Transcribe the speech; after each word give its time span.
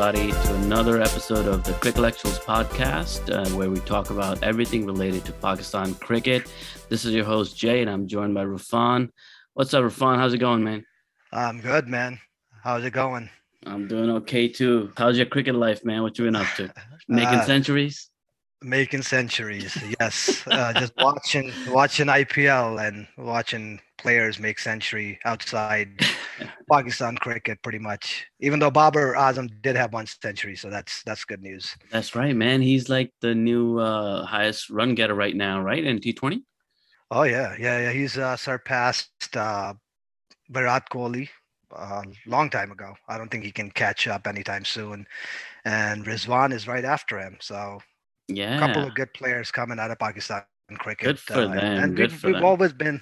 everybody, 0.00 0.32
to 0.32 0.54
another 0.54 1.02
episode 1.02 1.46
of 1.46 1.62
the 1.62 1.72
Crickelectuals 1.72 2.40
podcast, 2.40 3.20
uh, 3.30 3.46
where 3.54 3.68
we 3.68 3.78
talk 3.80 4.08
about 4.08 4.42
everything 4.42 4.86
related 4.86 5.26
to 5.26 5.32
Pakistan 5.32 5.94
cricket. 5.96 6.50
This 6.88 7.04
is 7.04 7.12
your 7.12 7.26
host, 7.26 7.54
Jay, 7.54 7.82
and 7.82 7.90
I'm 7.90 8.06
joined 8.06 8.32
by 8.32 8.46
Rafan. 8.46 9.10
What's 9.52 9.74
up, 9.74 9.84
Rafan? 9.84 10.16
How's 10.16 10.32
it 10.32 10.38
going, 10.38 10.64
man? 10.64 10.86
I'm 11.32 11.60
good, 11.60 11.86
man. 11.86 12.18
How's 12.64 12.82
it 12.82 12.94
going? 12.94 13.28
I'm 13.66 13.88
doing 13.88 14.08
okay 14.22 14.48
too. 14.48 14.90
How's 14.96 15.18
your 15.18 15.26
cricket 15.26 15.54
life, 15.54 15.84
man? 15.84 16.00
What 16.00 16.16
you 16.18 16.24
been 16.24 16.36
up 16.36 16.48
to? 16.56 16.72
Making 17.08 17.40
uh, 17.40 17.44
centuries? 17.44 18.08
Making 18.62 19.02
centuries, 19.02 19.76
yes. 20.00 20.46
Uh, 20.46 20.72
just 20.72 20.94
watching 20.96 21.52
watching 21.68 22.06
IPL 22.06 22.80
and 22.88 23.06
watching 23.18 23.82
players 24.00 24.38
make 24.38 24.58
century 24.58 25.18
outside 25.24 26.00
Pakistan 26.72 27.16
cricket, 27.16 27.62
pretty 27.62 27.78
much. 27.78 28.26
Even 28.40 28.58
though 28.58 28.70
Babar 28.70 29.14
Azam 29.14 29.50
did 29.62 29.76
have 29.76 29.92
one 29.92 30.06
century, 30.06 30.56
so 30.56 30.70
that's 30.70 31.02
that's 31.04 31.24
good 31.24 31.42
news. 31.42 31.76
That's 31.90 32.14
right, 32.14 32.34
man. 32.34 32.62
He's 32.62 32.88
like 32.88 33.12
the 33.20 33.34
new 33.34 33.78
uh, 33.78 34.24
highest 34.24 34.70
run 34.70 34.94
getter 34.94 35.14
right 35.14 35.36
now, 35.36 35.60
right? 35.60 35.84
In 35.84 35.98
T20. 35.98 36.42
Oh 37.10 37.24
yeah, 37.24 37.54
yeah, 37.58 37.80
yeah. 37.80 37.92
He's 37.92 38.16
uh, 38.16 38.36
surpassed 38.36 39.36
uh, 39.36 39.74
Virat 40.48 40.88
Kohli 40.90 41.28
a 41.72 41.80
uh, 41.80 42.02
long 42.26 42.50
time 42.50 42.72
ago. 42.72 42.94
I 43.08 43.18
don't 43.18 43.30
think 43.30 43.44
he 43.44 43.52
can 43.52 43.70
catch 43.70 44.08
up 44.08 44.26
anytime 44.26 44.64
soon. 44.64 45.06
And 45.64 46.04
Rizwan 46.04 46.52
is 46.52 46.66
right 46.66 46.84
after 46.84 47.18
him. 47.18 47.36
So 47.40 47.80
yeah, 48.28 48.56
a 48.56 48.58
couple 48.58 48.84
of 48.84 48.94
good 48.94 49.12
players 49.14 49.50
coming 49.50 49.78
out 49.78 49.90
of 49.90 49.98
Pakistan 49.98 50.42
cricket. 50.78 51.06
Good 51.06 51.18
for 51.18 51.42
uh, 51.42 51.48
them. 51.48 51.58
And 51.58 51.96
good 51.96 52.10
we've, 52.10 52.20
for 52.20 52.26
we've 52.28 52.36
them. 52.36 52.44
always 52.44 52.72
been 52.72 53.00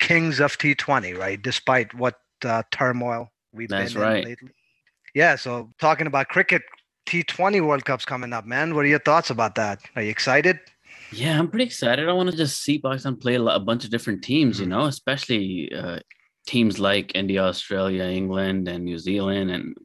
kings 0.00 0.40
of 0.40 0.58
T20, 0.58 1.16
right? 1.16 1.40
Despite 1.40 1.94
what 1.94 2.16
uh, 2.44 2.62
turmoil 2.72 3.30
we've 3.52 3.68
That's 3.68 3.92
been 3.92 4.02
right. 4.02 4.22
in 4.22 4.28
lately. 4.30 4.50
Yeah. 5.14 5.36
So 5.36 5.70
talking 5.78 6.06
about 6.06 6.28
cricket, 6.28 6.62
T20 7.06 7.64
World 7.66 7.84
Cup's 7.84 8.04
coming 8.04 8.32
up, 8.32 8.44
man. 8.44 8.74
What 8.74 8.84
are 8.84 8.88
your 8.88 8.98
thoughts 8.98 9.30
about 9.30 9.54
that? 9.56 9.80
Are 9.96 10.02
you 10.02 10.10
excited? 10.10 10.58
Yeah, 11.12 11.38
I'm 11.38 11.48
pretty 11.48 11.64
excited. 11.64 12.08
I 12.08 12.12
want 12.12 12.30
to 12.30 12.36
just 12.36 12.62
see 12.62 12.78
Pakistan 12.78 13.16
play 13.16 13.34
a, 13.34 13.38
lot, 13.40 13.56
a 13.56 13.60
bunch 13.60 13.84
of 13.84 13.90
different 13.90 14.22
teams, 14.22 14.60
you 14.60 14.66
know, 14.66 14.84
especially 14.84 15.72
uh, 15.72 15.98
teams 16.46 16.78
like 16.78 17.12
India, 17.14 17.42
Australia, 17.42 18.04
England, 18.04 18.68
and 18.68 18.84
New 18.84 18.98
Zealand, 18.98 19.50
and 19.50 19.76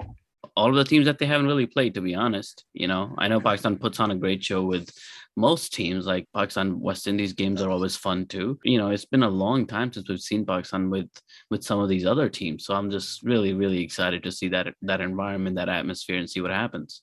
all 0.56 0.70
of 0.70 0.76
the 0.76 0.84
teams 0.84 1.06
that 1.06 1.18
they 1.18 1.26
haven't 1.26 1.48
really 1.48 1.66
played, 1.66 1.96
to 1.96 2.02
be 2.02 2.14
honest. 2.14 2.64
You 2.74 2.88
know, 2.88 3.16
I 3.18 3.28
know 3.28 3.42
Pakistan 3.42 3.78
puts 3.78 4.00
on 4.00 4.12
a 4.12 4.16
great 4.16 4.44
show 4.44 4.64
with 4.64 4.90
most 5.36 5.74
teams, 5.74 6.06
like 6.06 6.28
Pakistan 6.34 6.80
West 6.80 7.08
Indies 7.08 7.34
games 7.34 7.62
are 7.62 7.70
always 7.70 7.96
fun 7.96 8.26
too. 8.26 8.58
You 8.64 8.78
know, 8.78 8.90
it's 8.90 9.06
been 9.06 9.24
a 9.24 9.30
long 9.30 9.68
time 9.68 9.92
since 9.92 10.08
we've 10.08 10.20
seen 10.20 10.46
Pakistan 10.46 10.90
with 10.90 11.10
with 11.50 11.64
some 11.64 11.80
of 11.80 11.90
these 11.90 12.06
other 12.06 12.30
teams. 12.30 12.66
So 12.66 12.74
I'm 12.74 12.90
just 12.90 13.24
really, 13.24 13.54
really 13.54 13.82
excited 13.82 14.24
to 14.24 14.32
see 14.32 14.48
that 14.50 14.74
that 14.82 15.02
environment, 15.02 15.56
that 15.58 15.70
atmosphere, 15.70 16.18
and 16.18 16.30
see 16.30 16.42
what 16.42 16.52
happens. 16.52 17.02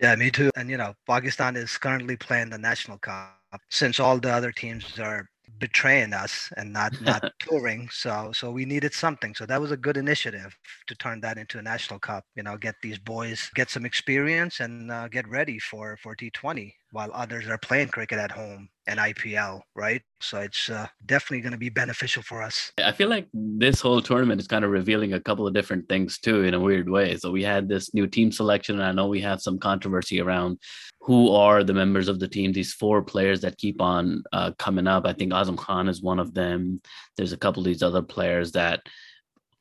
Yeah, 0.00 0.16
me 0.16 0.30
too. 0.30 0.50
And 0.56 0.68
you 0.68 0.76
know, 0.76 0.94
Pakistan 1.06 1.56
is 1.56 1.78
currently 1.78 2.16
playing 2.16 2.50
the 2.50 2.58
national 2.58 2.98
cup 2.98 3.38
since 3.70 4.00
all 4.00 4.18
the 4.18 4.30
other 4.30 4.50
teams 4.50 4.98
are 4.98 5.28
betraying 5.58 6.12
us 6.12 6.50
and 6.56 6.72
not 6.72 6.92
not 7.00 7.32
touring 7.38 7.88
so 7.92 8.32
so 8.32 8.50
we 8.50 8.64
needed 8.64 8.92
something 8.92 9.34
so 9.34 9.46
that 9.46 9.60
was 9.60 9.70
a 9.70 9.76
good 9.76 9.96
initiative 9.96 10.56
to 10.86 10.94
turn 10.96 11.20
that 11.20 11.38
into 11.38 11.58
a 11.58 11.62
national 11.62 11.98
cup 11.98 12.24
you 12.34 12.42
know 12.42 12.56
get 12.56 12.74
these 12.82 12.98
boys 12.98 13.50
get 13.54 13.70
some 13.70 13.84
experience 13.84 14.60
and 14.60 14.90
uh, 14.90 15.06
get 15.08 15.28
ready 15.28 15.58
for 15.58 15.96
for 16.02 16.16
t20 16.16 16.72
while 16.94 17.10
others 17.12 17.46
are 17.48 17.58
playing 17.58 17.88
cricket 17.88 18.18
at 18.18 18.30
home 18.30 18.68
and 18.86 18.98
ipl 18.98 19.60
right 19.74 20.02
so 20.20 20.38
it's 20.40 20.68
uh, 20.70 20.86
definitely 21.06 21.40
going 21.40 21.52
to 21.52 21.58
be 21.58 21.68
beneficial 21.68 22.22
for 22.22 22.42
us 22.42 22.72
I 22.82 22.92
feel 22.92 23.08
like 23.08 23.28
this 23.32 23.80
whole 23.80 24.00
tournament 24.02 24.40
is 24.40 24.46
kind 24.46 24.64
of 24.64 24.70
revealing 24.70 25.12
a 25.12 25.20
couple 25.20 25.46
of 25.46 25.54
different 25.54 25.88
things 25.88 26.18
too, 26.18 26.42
in 26.42 26.54
a 26.54 26.60
weird 26.60 26.88
way. 26.88 27.16
So 27.16 27.30
we 27.30 27.42
had 27.42 27.68
this 27.68 27.94
new 27.94 28.06
team 28.06 28.32
selection, 28.32 28.76
and 28.76 28.84
I 28.84 28.92
know 28.92 29.06
we 29.06 29.20
have 29.20 29.40
some 29.40 29.58
controversy 29.58 30.20
around 30.20 30.58
who 31.00 31.32
are 31.32 31.62
the 31.62 31.74
members 31.74 32.08
of 32.08 32.18
the 32.18 32.28
team. 32.28 32.52
These 32.52 32.72
four 32.72 33.02
players 33.02 33.40
that 33.42 33.58
keep 33.58 33.80
on 33.80 34.22
uh, 34.32 34.52
coming 34.58 34.86
up. 34.86 35.06
I 35.06 35.12
think 35.12 35.32
Azam 35.32 35.56
Khan 35.56 35.88
is 35.88 36.02
one 36.02 36.18
of 36.18 36.34
them. 36.34 36.80
There's 37.16 37.32
a 37.32 37.38
couple 37.38 37.60
of 37.60 37.66
these 37.66 37.82
other 37.82 38.02
players 38.02 38.52
that 38.52 38.80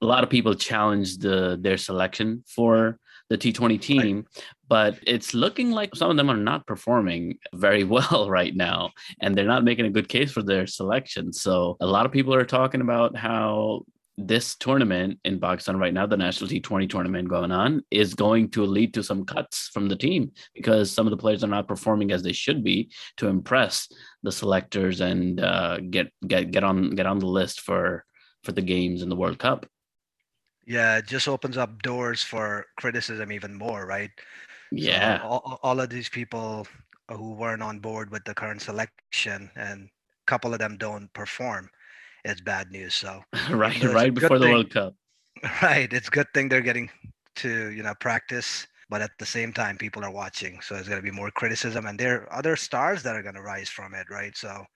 a 0.02 0.06
lot 0.06 0.24
of 0.24 0.30
people 0.30 0.56
challenge 0.56 1.18
the, 1.18 1.58
their 1.62 1.78
selection 1.78 2.44
for 2.48 3.00
the 3.34 3.52
T20 3.52 3.82
team, 3.82 4.26
but 4.70 5.00
it's 5.08 5.34
looking 5.34 5.72
like 5.72 5.96
some 5.96 6.12
of 6.12 6.18
them 6.18 6.30
are 6.30 6.38
not 6.38 6.68
performing 6.68 7.40
very 7.54 7.84
well 7.96 8.30
right 8.30 8.56
now, 8.56 8.92
and 9.20 9.36
they're 9.36 9.46
not 9.46 9.64
making 9.64 9.86
a 9.86 9.90
good 9.90 10.08
case 10.08 10.32
for 10.32 10.44
their 10.44 10.68
selection. 10.68 11.34
So 11.34 11.76
a 11.82 11.88
lot 11.88 12.06
of 12.06 12.12
people 12.12 12.34
are 12.34 12.46
talking 12.46 12.82
about 12.82 13.18
how 13.18 13.86
this 14.16 14.56
tournament 14.56 15.20
in 15.26 15.40
Pakistan 15.40 15.78
right 15.78 15.94
now, 15.94 16.06
the 16.06 16.16
national 16.16 16.48
T20 16.48 16.88
tournament 16.88 17.28
going 17.28 17.52
on, 17.52 17.82
is 17.90 18.14
going 18.14 18.52
to 18.52 18.64
lead 18.64 18.94
to 18.94 19.04
some 19.04 19.26
cuts 19.26 19.70
from 19.74 19.90
the 19.90 19.96
team 19.96 20.32
because 20.54 20.92
some 20.92 21.08
of 21.08 21.12
the 21.12 21.18
players 21.18 21.44
are 21.44 21.48
not 21.48 21.68
performing 21.68 22.12
as 22.12 22.22
they 22.22 22.34
should 22.34 22.64
be 22.64 22.92
to 23.18 23.28
impress 23.28 23.92
the 24.22 24.32
selectors 24.32 25.02
and 25.02 25.40
uh, 25.40 25.80
get 25.90 26.14
get 26.28 26.52
get 26.52 26.64
on 26.64 26.92
get 26.92 27.08
on 27.08 27.18
the 27.18 27.26
list 27.26 27.62
for 27.62 28.06
for 28.44 28.52
the 28.52 28.62
games 28.62 29.02
in 29.02 29.10
the 29.10 29.16
World 29.16 29.40
Cup. 29.40 29.66
Yeah 30.66 30.98
it 30.98 31.08
just 31.08 31.28
opens 31.28 31.58
up 31.58 31.82
doors 31.82 32.24
for 32.24 32.66
criticism 32.78 33.32
even 33.32 33.54
more 33.54 33.86
right 33.86 34.12
So 34.18 34.90
Yeah, 34.90 35.20
all, 35.24 35.60
all 35.62 35.80
of 35.80 35.90
these 35.90 36.10
people 36.10 36.68
who 37.10 37.34
weren't 37.34 37.62
on 37.62 37.80
board 37.80 38.10
with 38.10 38.24
the 38.26 38.34
current 38.34 38.62
selection 38.62 39.52
and 39.56 39.86
a 39.86 40.26
couple 40.26 40.54
of 40.54 40.60
them 40.60 40.78
don't 40.78 41.12
perform 41.14 41.70
it's 42.26 42.42
bad 42.42 42.72
news 42.72 42.96
so 42.96 43.22
right, 43.52 43.84
right 43.84 44.14
before 44.14 44.40
the 44.40 44.48
World 44.48 44.70
Cup. 44.72 44.96
Right. 45.62 45.92
It's 45.92 46.10
good 46.10 46.28
thing 46.34 46.48
they're 46.48 46.62
getting 46.62 46.90
to, 47.38 47.72
you 47.72 47.84
know, 47.84 47.94
practice, 48.00 48.68
but 48.94 49.02
at 49.02 49.18
the 49.20 49.26
same 49.26 49.52
time, 49.52 49.78
people 49.80 50.06
are 50.06 50.12
watching. 50.12 50.62
So 50.62 50.76
there's 50.76 50.88
going 50.90 51.02
to 51.02 51.12
be 51.12 51.18
more 51.22 51.32
criticism 51.32 51.88
and 51.88 52.00
there 52.00 52.24
are 52.24 52.40
other 52.40 52.56
stars 52.56 53.04
that 53.04 53.18
are 53.18 53.24
going 53.24 53.36
to 53.42 53.42
rise 53.42 53.70
from 53.70 53.96
it. 53.96 54.08
Right. 54.12 54.38
So 54.38 54.68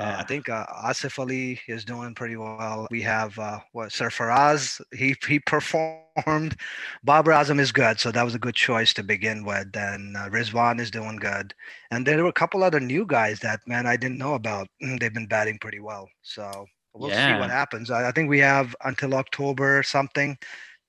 uh, 0.00 0.14
Yeah, 0.14 0.18
I 0.20 0.24
think 0.24 0.48
uh, 0.50 0.66
Asif 0.84 1.18
Ali 1.18 1.60
is 1.68 1.84
doing 1.84 2.14
pretty 2.14 2.36
well. 2.36 2.86
We 2.90 3.02
have, 3.02 3.38
uh, 3.38 3.60
what, 3.72 3.90
Sarfaraz, 3.90 4.80
he, 4.94 5.16
he 5.28 5.40
performed. 5.40 6.56
Babar 7.04 7.34
Azam 7.34 7.60
is 7.60 7.72
good. 7.72 8.00
So 8.00 8.12
that 8.12 8.24
was 8.24 8.36
a 8.36 8.38
good 8.38 8.54
choice 8.54 8.94
to 8.94 9.02
begin 9.02 9.44
with. 9.44 9.76
And 9.76 10.16
uh, 10.16 10.30
Rizwan 10.30 10.80
is 10.80 10.90
doing 10.90 11.16
good. 11.16 11.54
And 11.90 12.06
there 12.06 12.22
were 12.22 12.30
a 12.30 12.32
couple 12.32 12.62
other 12.62 12.80
new 12.80 13.04
guys 13.06 13.40
that, 13.40 13.60
man, 13.66 13.86
I 13.86 13.96
didn't 13.96 14.18
know 14.18 14.34
about. 14.34 14.68
They've 14.80 15.12
been 15.12 15.26
batting 15.26 15.58
pretty 15.58 15.80
well. 15.80 16.08
So 16.22 16.66
we'll 16.94 17.10
see 17.10 17.34
what 17.34 17.50
happens. 17.50 17.90
I, 17.90 18.08
I 18.08 18.12
think 18.12 18.30
we 18.30 18.38
have 18.40 18.76
until 18.84 19.14
October 19.14 19.82
something 19.82 20.38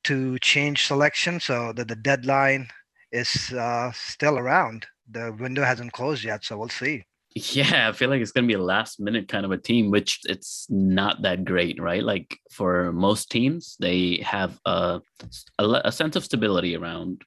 to 0.08 0.38
change 0.40 0.88
selection. 0.88 1.40
So 1.40 1.74
that 1.74 1.88
the 1.88 1.96
deadline 1.96 2.68
is 3.12 3.54
uh, 3.54 3.92
still 3.94 4.38
around. 4.38 4.86
The 5.10 5.36
window 5.40 5.64
hasn't 5.64 5.94
closed 5.94 6.24
yet. 6.24 6.44
So 6.44 6.58
we'll 6.58 6.70
see. 6.70 7.06
Yeah, 7.36 7.90
I 7.90 7.92
feel 7.92 8.10
like 8.10 8.22
it's 8.22 8.32
gonna 8.32 8.48
be 8.48 8.54
a 8.54 8.72
last 8.76 9.00
minute 9.00 9.28
kind 9.28 9.46
of 9.46 9.52
a 9.52 9.58
team, 9.58 9.92
which 9.92 10.22
it's 10.26 10.66
not 10.70 11.22
that 11.22 11.46
great, 11.46 11.80
right? 11.80 12.04
Like 12.04 12.40
for 12.52 12.92
most 12.92 13.30
teams, 13.30 13.78
they 13.80 14.24
have 14.26 14.60
a 14.66 15.02
a, 15.60 15.82
a 15.86 15.92
sense 15.92 16.16
of 16.16 16.26
stability 16.26 16.76
around 16.76 17.22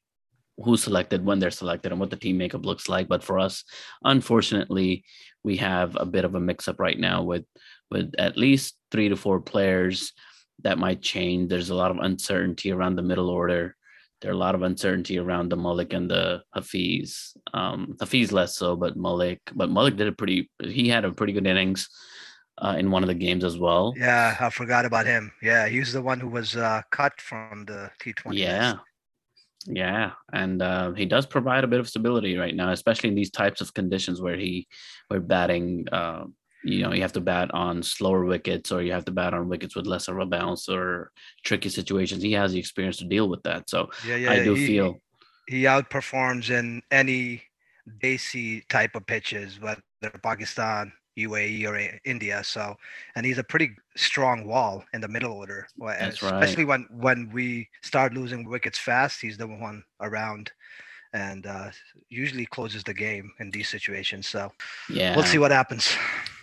who's 0.62 0.82
selected, 0.82 1.24
when 1.24 1.38
they're 1.38 1.50
selected, 1.50 1.92
and 1.92 2.00
what 2.00 2.10
the 2.10 2.16
team 2.16 2.36
makeup 2.38 2.66
looks 2.66 2.88
like. 2.88 3.08
But 3.08 3.22
for 3.22 3.38
us, 3.38 3.64
unfortunately, 4.04 5.04
we 5.42 5.56
have 5.58 5.97
a 5.97 6.04
bit 6.04 6.24
of 6.24 6.34
a 6.34 6.41
mix 6.41 6.68
up 6.68 6.80
right 6.80 6.98
now 6.98 7.22
with 7.22 7.44
with 7.91 8.12
at 8.18 8.36
least 8.36 8.76
three 8.91 9.08
to 9.08 9.16
four 9.16 9.41
players 9.41 10.12
that 10.62 10.78
might 10.78 11.03
change. 11.03 11.48
There's 11.48 11.71
a 11.71 11.75
lot 11.75 11.91
of 11.91 11.98
uncertainty 11.98 12.72
around 12.72 12.97
the 12.97 13.03
middle 13.03 13.28
order. 13.28 13.76
There 14.21 14.31
are 14.31 14.34
a 14.34 14.38
lot 14.38 14.54
of 14.54 14.62
uncertainty 14.62 15.19
around 15.19 15.48
the 15.48 15.56
Malik 15.56 15.93
and 15.94 16.10
the 16.10 16.43
Hafiz. 16.54 17.34
Um, 17.54 17.97
Hafiz 17.98 18.32
less 18.32 18.56
so, 18.56 18.76
but 18.76 18.97
Malik. 18.97 19.41
But 19.54 19.71
Malik 19.71 19.97
did 19.97 20.09
a 20.09 20.12
pretty. 20.12 20.51
He 20.62 20.89
had 20.89 21.04
a 21.04 21.12
pretty 21.12 21.33
good 21.33 21.47
innings 21.47 21.89
uh, 22.59 22.77
in 22.78 22.91
one 22.91 23.03
of 23.03 23.09
the 23.09 23.15
games 23.15 23.45
as 23.45 23.59
well. 23.59 23.95
Yeah, 23.97 24.36
I 24.39 24.51
forgot 24.51 24.84
about 24.84 25.07
him. 25.07 25.33
Yeah, 25.42 25.68
he 25.68 25.78
was 25.78 25.92
the 25.92 26.03
one 26.03 26.21
who 26.21 26.28
was 26.28 26.57
uh, 26.57 26.83
cut 26.91 27.18
from 27.21 27.65
the 27.65 27.91
T20. 28.03 28.34
Yeah. 28.34 28.72
list. 28.72 28.83
Yeah, 29.66 30.12
and 30.33 30.62
uh, 30.62 30.92
he 30.92 31.04
does 31.04 31.27
provide 31.27 31.65
a 31.65 31.68
bit 31.68 31.80
of 31.80 31.89
stability 31.89 32.36
right 32.36 32.54
now, 32.54 32.72
especially 32.72 33.10
in 33.10 33.15
these 33.15 33.30
types 33.30 33.60
of 33.60 33.74
conditions 33.74 34.21
where 34.21 34.36
he, 34.36 34.66
where 35.09 35.21
batting, 35.21 35.86
uh, 35.92 36.24
you 36.62 36.83
know, 36.83 36.92
you 36.92 37.03
have 37.03 37.12
to 37.15 37.21
bat 37.21 37.51
on 37.54 37.83
slower 37.83 38.24
wickets 38.24 38.71
or 38.71 38.83
you 38.83 38.92
have 38.92 39.04
to 39.07 39.12
bat 39.12 39.34
on 39.34 39.48
wickets 39.48 39.74
with 39.74 39.86
less 39.86 40.09
of 40.09 40.18
a 40.18 40.27
bounce 40.27 40.68
or 40.68 41.10
tricky 41.45 41.68
situations. 41.68 42.22
He 42.22 42.33
has 42.33 42.53
the 42.53 42.59
experience 42.59 42.98
to 42.98 43.04
deal 43.04 43.28
with 43.28 43.42
that. 43.45 43.71
So 43.71 43.91
Yeah, 44.07 44.16
yeah. 44.16 44.33
I 44.33 44.45
do 44.45 44.54
he, 44.54 44.66
feel, 44.66 45.01
he 45.47 45.62
outperforms 45.65 46.51
in 46.51 46.83
any 46.91 47.42
desi 48.03 48.66
type 48.68 48.95
of 48.95 49.07
pitches, 49.07 49.60
whether 49.60 49.83
Pakistan, 50.22 50.92
UAE, 51.18 51.66
or 51.66 52.01
India. 52.04 52.42
So, 52.45 52.77
and 53.16 53.27
he's 53.27 53.39
a 53.39 53.45
pretty 53.45 53.72
strong 53.97 54.47
wall 54.47 54.84
in 54.92 55.01
the 55.01 55.09
middle 55.09 55.33
order. 55.33 55.66
That's 55.78 56.22
right. 56.22 56.42
Especially 56.42 56.65
when 56.65 56.86
when 56.91 57.30
we 57.33 57.68
start 57.83 58.15
losing 58.15 58.48
wickets 58.48 58.78
fast, 58.78 59.21
he's 59.21 59.36
the 59.36 59.47
one 59.47 59.83
around, 60.01 60.53
and 61.12 61.47
uh, 61.47 61.71
usually 62.09 62.47
closes 62.47 62.84
the 62.84 62.95
game 62.95 63.33
in 63.39 63.51
these 63.51 63.68
situations. 63.68 64.28
So 64.28 64.53
yeah, 64.89 65.15
we'll 65.16 65.24
see 65.24 65.39
what 65.39 65.51
happens. 65.51 65.89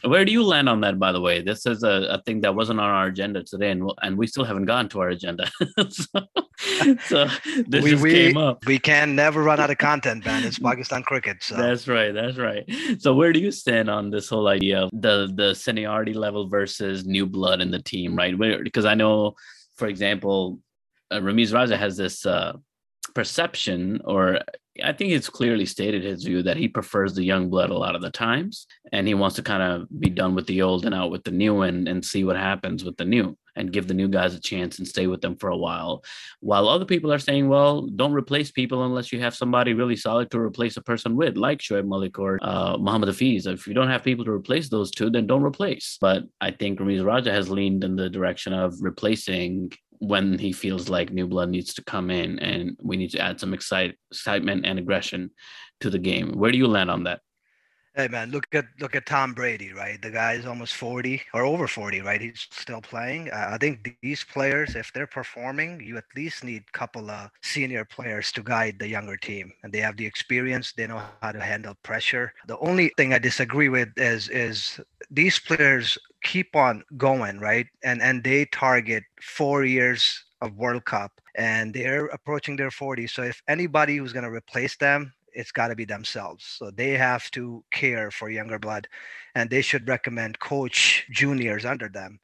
Where 0.04 0.26
do 0.26 0.32
you 0.32 0.44
land 0.44 0.70
on 0.70 0.82
that, 0.82 1.00
by 1.00 1.12
the 1.12 1.22
way? 1.22 1.42
This 1.42 1.66
is 1.66 1.84
a, 1.84 2.08
a 2.10 2.22
thing 2.24 2.42
that 2.42 2.54
wasn't 2.54 2.80
on 2.80 2.90
our 2.90 3.08
agenda 3.08 3.44
today, 3.44 3.72
and 3.72 3.90
and 4.02 4.18
we 4.18 4.28
still 4.28 4.44
haven't 4.44 4.66
gotten 4.66 4.90
to 4.90 5.00
our 5.00 5.10
agenda. 5.10 5.50
so, 5.90 6.06
so, 7.06 7.28
this 7.68 7.84
we, 7.84 7.92
just 7.92 8.04
we, 8.04 8.12
came 8.12 8.38
up. 8.38 8.66
We 8.66 8.80
can 8.80 9.16
never 9.16 9.44
run 9.44 9.60
out 9.60 9.72
of 9.72 9.78
content, 9.90 10.26
man. 10.26 10.44
It's 10.44 10.60
Pakistan 10.60 11.04
cricket. 11.04 11.44
So. 11.44 11.56
That's 11.56 11.88
right. 11.88 12.12
That's 12.12 12.38
right. 12.38 12.70
So 13.00 13.14
where 13.14 13.34
do 13.34 13.40
you 13.40 13.52
stand 13.52 13.90
on 13.90 14.10
this 14.10 14.30
whole 14.30 14.48
idea 14.48 14.84
of 14.84 14.92
the 14.94 15.32
the 15.34 15.54
seniority 15.56 16.14
level 16.14 16.48
versus 16.48 17.06
new 17.06 17.26
blood 17.26 17.62
in 17.62 17.72
the 17.72 17.82
team, 17.82 18.16
right? 18.16 18.38
Where, 18.38 18.64
because 18.64 18.86
I 18.86 18.96
know, 18.96 19.36
for 19.76 19.88
example, 19.88 20.60
uh, 21.12 21.20
Ramiz 21.20 21.54
Raja 21.54 21.78
has 21.78 21.98
this 21.98 22.26
uh, 22.26 22.54
perception 23.18 24.00
or 24.06 24.40
I 24.84 24.94
think 24.94 25.12
it's 25.12 25.30
clearly 25.30 25.66
stated 25.66 26.04
his 26.04 26.24
view 26.24 26.44
that 26.44 26.58
he 26.58 26.68
prefers 26.68 27.16
the 27.16 27.24
young 27.24 27.50
blood 27.50 27.72
a 27.72 27.78
lot 27.78 27.96
of 27.96 28.02
the 28.04 28.12
times, 28.12 28.68
and 28.92 29.08
he 29.08 29.14
wants 29.14 29.36
to 29.38 29.42
kind 29.42 29.64
of 29.64 29.88
be 30.00 30.10
done 30.10 30.36
with 30.36 30.46
the 30.46 30.62
old 30.62 30.86
and 30.86 30.94
out 30.94 31.10
with 31.10 31.24
the 31.24 31.32
new, 31.32 31.62
and 31.62 31.88
and 31.88 32.06
see 32.06 32.24
what 32.24 32.38
happens 32.38 32.84
with 32.84 32.96
the 32.98 33.06
new, 33.06 33.36
and 33.56 33.74
give 33.74 33.88
the 33.88 33.94
new 33.94 34.08
guys 34.08 34.36
a 34.36 34.40
chance 34.40 34.78
and 34.78 34.88
stay 34.88 35.08
with 35.08 35.22
them 35.22 35.36
for 35.36 35.50
a 35.50 35.58
while. 35.58 36.04
While 36.42 36.70
other 36.70 36.86
people 36.86 37.12
are 37.12 37.20
saying, 37.20 37.48
well, 37.50 37.88
don't 37.88 38.14
replace 38.14 38.52
people 38.52 38.86
unless 38.86 39.12
you 39.12 39.20
have 39.20 39.36
somebody 39.36 39.74
really 39.74 39.96
solid 39.96 40.30
to 40.32 40.40
replace 40.40 40.78
a 40.78 40.82
person 40.84 41.16
with, 41.16 41.38
like 41.38 41.60
Shoaib 41.60 41.88
Malik 41.88 42.20
or 42.20 42.40
uh, 42.42 42.78
Muhammad 42.78 43.10
Hafiz. 43.10 43.48
If 43.48 43.68
you 43.68 43.74
don't 43.74 43.90
have 43.90 44.04
people 44.04 44.26
to 44.26 44.32
replace 44.32 44.70
those 44.70 44.92
two, 44.92 45.10
then 45.10 45.28
don't 45.28 45.50
replace. 45.52 45.98
But 46.00 46.24
I 46.40 46.52
think 46.52 46.80
Ramiz 46.80 47.04
Raja 47.04 47.32
has 47.32 47.50
leaned 47.50 47.84
in 47.84 47.96
the 47.96 48.10
direction 48.10 48.54
of 48.54 48.76
replacing 48.80 49.72
when 50.00 50.38
he 50.38 50.52
feels 50.52 50.90
like 50.90 51.12
new 51.12 51.28
blood 51.28 51.50
needs 51.50 51.74
to 51.76 51.84
come 51.84 52.10
in 52.10 52.40
and 52.40 52.78
we 52.82 52.98
need 52.98 53.12
to 53.12 53.20
add 53.20 53.40
some 53.40 53.54
excite, 53.54 53.96
excitement 54.12 54.66
and 54.66 54.80
aggression 54.80 55.32
to 55.82 55.90
the 55.90 56.00
game. 56.00 56.34
Where 56.34 56.52
do 56.52 56.58
you 56.58 56.68
land 56.68 56.92
on 56.92 57.04
that? 57.04 57.22
Hey 57.98 58.08
man, 58.08 58.30
look 58.30 58.46
at 58.54 58.68
look 58.80 58.96
at 58.96 59.08
Tom 59.08 59.34
Brady, 59.34 59.74
right? 59.74 60.00
The 60.00 60.12
guy 60.12 60.34
is 60.34 60.46
almost 60.46 60.76
40 60.76 61.20
or 61.34 61.42
over 61.42 61.68
40, 61.68 62.02
right? 62.02 62.22
He's 62.22 62.46
still 62.52 62.80
playing. 62.80 63.32
Uh, 63.32 63.50
I 63.54 63.58
think 63.58 63.98
these 64.04 64.24
players, 64.24 64.76
if 64.76 64.94
they're 64.94 65.08
performing, 65.08 65.82
you 65.82 65.98
at 65.98 66.04
least 66.16 66.44
need 66.44 66.66
a 66.70 66.78
couple 66.78 67.10
of 67.10 67.32
senior 67.42 67.86
players 67.86 68.32
to 68.34 68.44
guide 68.44 68.78
the 68.78 68.88
younger 68.88 69.18
team, 69.18 69.52
and 69.64 69.74
they 69.74 69.80
have 69.80 69.98
the 69.98 70.06
experience. 70.06 70.74
They 70.74 70.86
know 70.86 71.02
how 71.24 71.32
to 71.32 71.42
handle 71.42 71.74
pressure. 71.82 72.34
The 72.46 72.60
only 72.60 72.94
thing 72.98 73.16
I 73.16 73.18
disagree 73.18 73.70
with 73.70 73.90
is 73.98 74.30
is 74.30 74.80
these 75.10 75.40
players 75.40 75.98
keep 76.24 76.56
on 76.56 76.84
going, 76.98 77.40
right? 77.40 77.66
And 77.84 78.00
and 78.04 78.24
they 78.24 78.46
target 78.46 79.06
four 79.24 79.66
years 79.66 80.24
of 80.42 80.54
World 80.54 80.86
Cup, 80.86 81.14
and 81.34 81.74
they're 81.74 82.06
approaching 82.14 82.58
their 82.58 82.70
40. 82.70 83.08
So 83.08 83.24
if 83.24 83.42
anybody 83.48 83.98
who's 83.98 84.14
going 84.14 84.30
to 84.30 84.32
replace 84.32 84.78
them 84.78 85.14
it's 85.38 85.52
got 85.52 85.70
to 85.70 85.76
be 85.76 85.86
themselves. 85.86 86.44
So 86.46 86.72
they 86.72 86.92
have 86.98 87.30
to 87.32 87.64
care 87.72 88.12
for 88.12 88.30
younger 88.30 88.60
blood, 88.60 88.88
and 89.36 89.50
they 89.50 89.62
should 89.62 89.88
recommend 89.88 90.40
coach 90.40 91.06
juniors 91.12 91.66
under 91.66 91.90
them, 91.90 92.20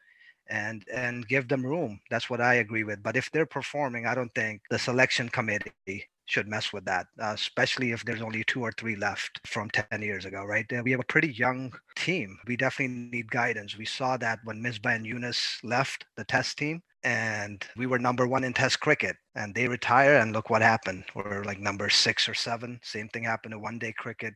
and 0.50 0.83
and 0.92 1.27
give 1.27 1.48
them 1.48 1.65
room. 1.65 2.00
That's 2.10 2.30
what 2.30 2.42
I 2.42 2.56
agree 2.56 2.83
with. 2.83 3.04
But 3.04 3.15
if 3.18 3.31
they're 3.31 3.45
performing, 3.45 4.06
I 4.07 4.15
don't 4.15 4.33
think 4.36 4.62
the 4.69 4.80
selection 4.80 5.30
committee 5.30 6.10
should 6.25 6.48
mess 6.48 6.74
with 6.74 6.86
that, 6.86 7.07
uh, 7.21 7.33
especially 7.36 7.92
if 7.92 8.04
there's 8.06 8.21
only 8.21 8.44
two 8.45 8.62
or 8.62 8.71
three 8.71 8.95
left 8.95 9.42
from 9.45 9.69
10 9.69 10.01
years 10.01 10.25
ago, 10.25 10.44
right? 10.44 10.66
We 10.83 10.92
have 10.92 11.01
a 11.01 11.06
pretty 11.06 11.33
young 11.33 11.74
team. 11.95 12.38
We 12.48 12.56
definitely 12.56 12.95
need 12.95 13.30
guidance. 13.31 13.77
We 13.77 13.86
saw 13.86 14.18
that 14.18 14.39
when 14.45 14.62
Misbah 14.63 14.95
and 14.95 15.06
Yunus 15.06 15.59
left 15.63 16.06
the 16.16 16.24
test 16.24 16.57
team 16.57 16.81
and 17.04 17.66
we 17.76 17.86
were 17.86 18.00
number 18.00 18.28
one 18.28 18.44
in 18.44 18.54
test 18.54 18.80
cricket 18.80 19.16
and 19.36 19.54
they 19.54 19.68
retire 19.68 20.18
and 20.18 20.32
look 20.34 20.50
what 20.50 20.62
happened. 20.62 21.04
We're 21.16 21.44
like 21.44 21.60
number 21.60 21.90
six 21.90 22.30
or 22.30 22.34
seven. 22.34 22.80
Same 22.84 23.10
thing 23.10 23.24
happened 23.24 23.54
to 23.54 23.60
one 23.60 23.80
day 23.80 23.94
cricket 23.98 24.34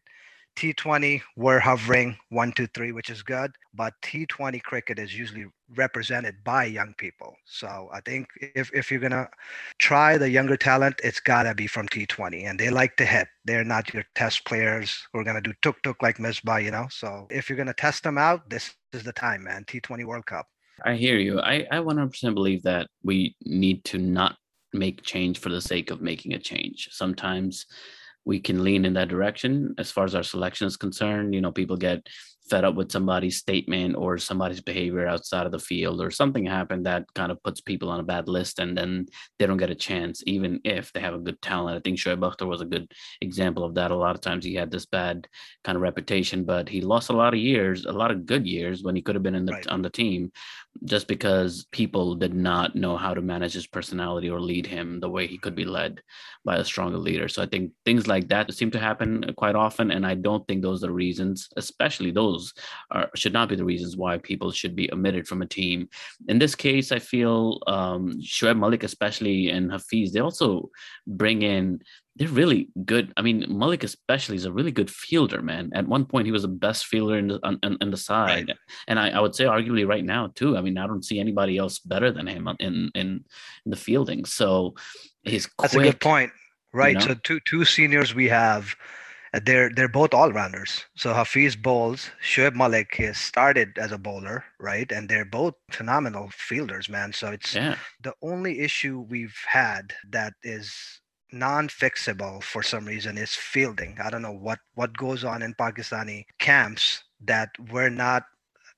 t20 0.57 1.21
we're 1.35 1.59
hovering 1.59 2.17
one 2.29 2.51
two 2.51 2.65
three 2.73 2.91
which 2.91 3.11
is 3.11 3.21
good 3.21 3.51
but 3.75 3.93
t20 4.01 4.59
cricket 4.63 4.97
is 4.97 5.15
usually 5.15 5.45
represented 5.75 6.35
by 6.43 6.65
young 6.65 6.95
people. 6.97 7.35
So 7.45 7.89
i 7.93 8.01
think 8.01 8.27
if, 8.41 8.71
if 8.73 8.89
you're 8.89 8.99
gonna 8.99 9.29
try 9.77 10.17
the 10.17 10.29
younger 10.29 10.57
talent 10.57 10.99
it's 11.03 11.19
gotta 11.19 11.53
be 11.53 11.67
from 11.67 11.87
t20 11.87 12.49
and 12.49 12.59
they 12.59 12.71
like 12.71 12.97
to 12.97 13.05
hit. 13.05 13.27
They're 13.45 13.63
not 13.63 13.93
your 13.93 14.03
test 14.15 14.45
players 14.45 15.07
who 15.13 15.19
are 15.19 15.23
gonna 15.23 15.41
do 15.41 15.53
tuk 15.61 15.79
tuk 15.83 16.01
like 16.01 16.17
misbah 16.17 16.63
you 16.63 16.71
know? 16.71 16.87
So 16.89 17.27
if 17.29 17.49
you're 17.49 17.57
gonna 17.57 17.73
test 17.73 18.03
them 18.03 18.17
out 18.17 18.49
this 18.49 18.73
is 18.93 19.03
the 19.03 19.13
time 19.13 19.43
man. 19.43 19.63
T20 19.65 20.05
world 20.05 20.25
cup 20.25 20.47
I 20.85 20.95
hear 20.95 21.17
you. 21.17 21.39
I, 21.39 21.65
I 21.71 21.77
100% 21.77 22.33
believe 22.33 22.63
that 22.63 22.87
we 23.03 23.35
need 23.43 23.83
to 23.85 23.97
not 23.97 24.35
make 24.73 25.03
change 25.03 25.39
for 25.39 25.49
the 25.49 25.61
sake 25.61 25.91
of 25.91 26.01
making 26.01 26.33
a 26.33 26.39
change. 26.39 26.89
Sometimes 26.91 27.65
we 28.25 28.39
can 28.39 28.63
lean 28.63 28.85
in 28.85 28.93
that 28.93 29.07
direction 29.07 29.73
as 29.77 29.89
far 29.89 30.03
as 30.03 30.13
our 30.13 30.23
selection 30.23 30.67
is 30.67 30.77
concerned. 30.77 31.33
You 31.33 31.41
know, 31.41 31.51
people 31.51 31.77
get 31.77 32.07
fed 32.49 32.63
up 32.63 32.75
with 32.75 32.91
somebody's 32.91 33.37
statement 33.37 33.95
or 33.95 34.17
somebody's 34.17 34.61
behavior 34.61 35.05
outside 35.05 35.45
of 35.45 35.51
the 35.51 35.59
field 35.59 36.01
or 36.01 36.09
something 36.09 36.45
happened 36.45 36.85
that 36.85 37.05
kind 37.13 37.31
of 37.31 37.41
puts 37.43 37.61
people 37.61 37.89
on 37.89 37.99
a 37.99 38.03
bad 38.03 38.27
list 38.27 38.59
and 38.59 38.77
then 38.77 39.05
they 39.37 39.45
don't 39.45 39.57
get 39.57 39.69
a 39.69 39.75
chance 39.75 40.23
even 40.25 40.59
if 40.63 40.91
they 40.93 40.99
have 40.99 41.13
a 41.13 41.19
good 41.19 41.41
talent. 41.41 41.77
I 41.77 41.81
think 41.81 41.97
Shoaib 41.97 42.19
Akhtar 42.19 42.47
was 42.47 42.61
a 42.61 42.65
good 42.65 42.91
example 43.21 43.63
of 43.63 43.75
that. 43.75 43.91
A 43.91 43.95
lot 43.95 44.15
of 44.15 44.21
times 44.21 44.45
he 44.45 44.55
had 44.55 44.71
this 44.71 44.85
bad 44.85 45.27
kind 45.63 45.75
of 45.75 45.81
reputation, 45.81 46.45
but 46.45 46.69
he 46.69 46.81
lost 46.81 47.09
a 47.09 47.13
lot 47.13 47.33
of 47.33 47.39
years, 47.39 47.85
a 47.85 47.91
lot 47.91 48.11
of 48.11 48.25
good 48.25 48.47
years 48.47 48.83
when 48.83 48.95
he 48.95 49.01
could 49.01 49.15
have 49.15 49.23
been 49.23 49.35
in 49.35 49.45
the 49.45 49.53
right. 49.53 49.67
on 49.67 49.81
the 49.81 49.89
team 49.89 50.31
just 50.85 51.07
because 51.07 51.65
people 51.71 52.15
did 52.15 52.33
not 52.33 52.75
know 52.75 52.97
how 52.97 53.13
to 53.13 53.21
manage 53.21 53.53
his 53.53 53.67
personality 53.67 54.29
or 54.29 54.39
lead 54.39 54.65
him 54.65 54.99
the 54.99 55.09
way 55.09 55.27
he 55.27 55.37
could 55.37 55.55
be 55.55 55.65
led 55.65 56.01
by 56.45 56.57
a 56.57 56.65
stronger 56.65 56.97
leader. 56.97 57.27
So 57.27 57.41
I 57.41 57.45
think 57.45 57.71
things 57.85 58.07
like 58.07 58.27
that 58.29 58.53
seem 58.53 58.71
to 58.71 58.79
happen 58.79 59.33
quite 59.37 59.55
often 59.55 59.91
and 59.91 60.05
I 60.05 60.15
don't 60.15 60.47
think 60.47 60.61
those 60.61 60.83
are 60.83 60.91
reasons, 60.91 61.49
especially 61.57 62.11
those 62.11 62.53
are, 62.91 63.09
should 63.15 63.33
not 63.33 63.49
be 63.49 63.55
the 63.55 63.65
reasons 63.65 63.97
why 63.97 64.17
people 64.17 64.51
should 64.51 64.75
be 64.75 64.91
omitted 64.91 65.27
from 65.27 65.41
a 65.41 65.47
team. 65.47 65.89
In 66.27 66.39
this 66.39 66.55
case, 66.55 66.91
I 66.91 66.99
feel 66.99 67.59
um, 67.67 68.19
Shoaib 68.21 68.57
Malik, 68.57 68.83
especially, 68.83 69.49
and 69.49 69.71
Hafiz, 69.71 70.11
they 70.11 70.19
also 70.19 70.69
bring 71.05 71.41
in 71.41 71.81
they're 72.17 72.27
really 72.27 72.69
good. 72.83 73.13
I 73.15 73.21
mean, 73.21 73.45
Malik 73.47 73.83
especially 73.83 74.35
is 74.35 74.45
a 74.45 74.51
really 74.51 74.71
good 74.71 74.89
fielder, 74.89 75.41
man. 75.41 75.71
At 75.73 75.87
one 75.87 76.05
point, 76.05 76.25
he 76.25 76.31
was 76.31 76.41
the 76.41 76.47
best 76.47 76.87
fielder 76.87 77.17
in 77.17 77.27
the 77.27 77.59
in, 77.63 77.77
in 77.79 77.91
the 77.91 77.97
side, 77.97 78.47
right. 78.47 78.57
and 78.87 78.99
I, 78.99 79.09
I, 79.09 79.19
would 79.19 79.35
say 79.35 79.45
arguably 79.45 79.87
right 79.87 80.03
now 80.03 80.31
too. 80.33 80.57
I 80.57 80.61
mean, 80.61 80.77
I 80.77 80.87
don't 80.87 81.05
see 81.05 81.19
anybody 81.19 81.57
else 81.57 81.79
better 81.79 82.11
than 82.11 82.27
him 82.27 82.47
in 82.59 82.91
in, 82.95 83.23
in 83.65 83.69
the 83.69 83.75
fielding. 83.75 84.25
So 84.25 84.75
he's 85.23 85.47
that's 85.59 85.75
a 85.75 85.79
good 85.79 86.01
point, 86.01 86.31
right? 86.73 86.93
You 86.93 86.99
know? 86.99 87.13
So 87.13 87.19
two 87.23 87.39
two 87.41 87.65
seniors 87.65 88.15
we 88.15 88.27
have 88.29 88.75
uh, 89.33 89.39
they're 89.43 89.69
they're 89.69 89.87
both 89.87 90.13
all 90.13 90.31
rounders. 90.31 90.85
So 90.95 91.13
Hafiz 91.13 91.55
bowls, 91.55 92.09
Shoaib 92.23 92.55
Malik 92.55 92.95
has 92.95 93.17
started 93.17 93.77
as 93.77 93.91
a 93.91 93.97
bowler, 93.97 94.43
right? 94.59 94.91
And 94.91 95.07
they're 95.07 95.25
both 95.25 95.53
phenomenal 95.71 96.29
fielders, 96.31 96.89
man. 96.89 97.13
So 97.13 97.29
it's 97.29 97.53
yeah. 97.53 97.75
the 98.01 98.13
only 98.21 98.59
issue 98.61 99.05
we've 99.07 99.37
had 99.47 99.93
that 100.09 100.33
is 100.43 101.01
non-fixable 101.31 102.41
for 102.41 102.63
some 102.63 102.85
reason 102.85 103.17
is 103.17 103.33
fielding. 103.33 103.97
I 104.03 104.09
don't 104.09 104.21
know 104.21 104.31
what 104.31 104.59
what 104.75 104.95
goes 104.95 105.23
on 105.23 105.41
in 105.41 105.53
Pakistani 105.53 106.25
camps 106.39 107.03
that 107.25 107.49
we're 107.71 107.89
not 107.89 108.23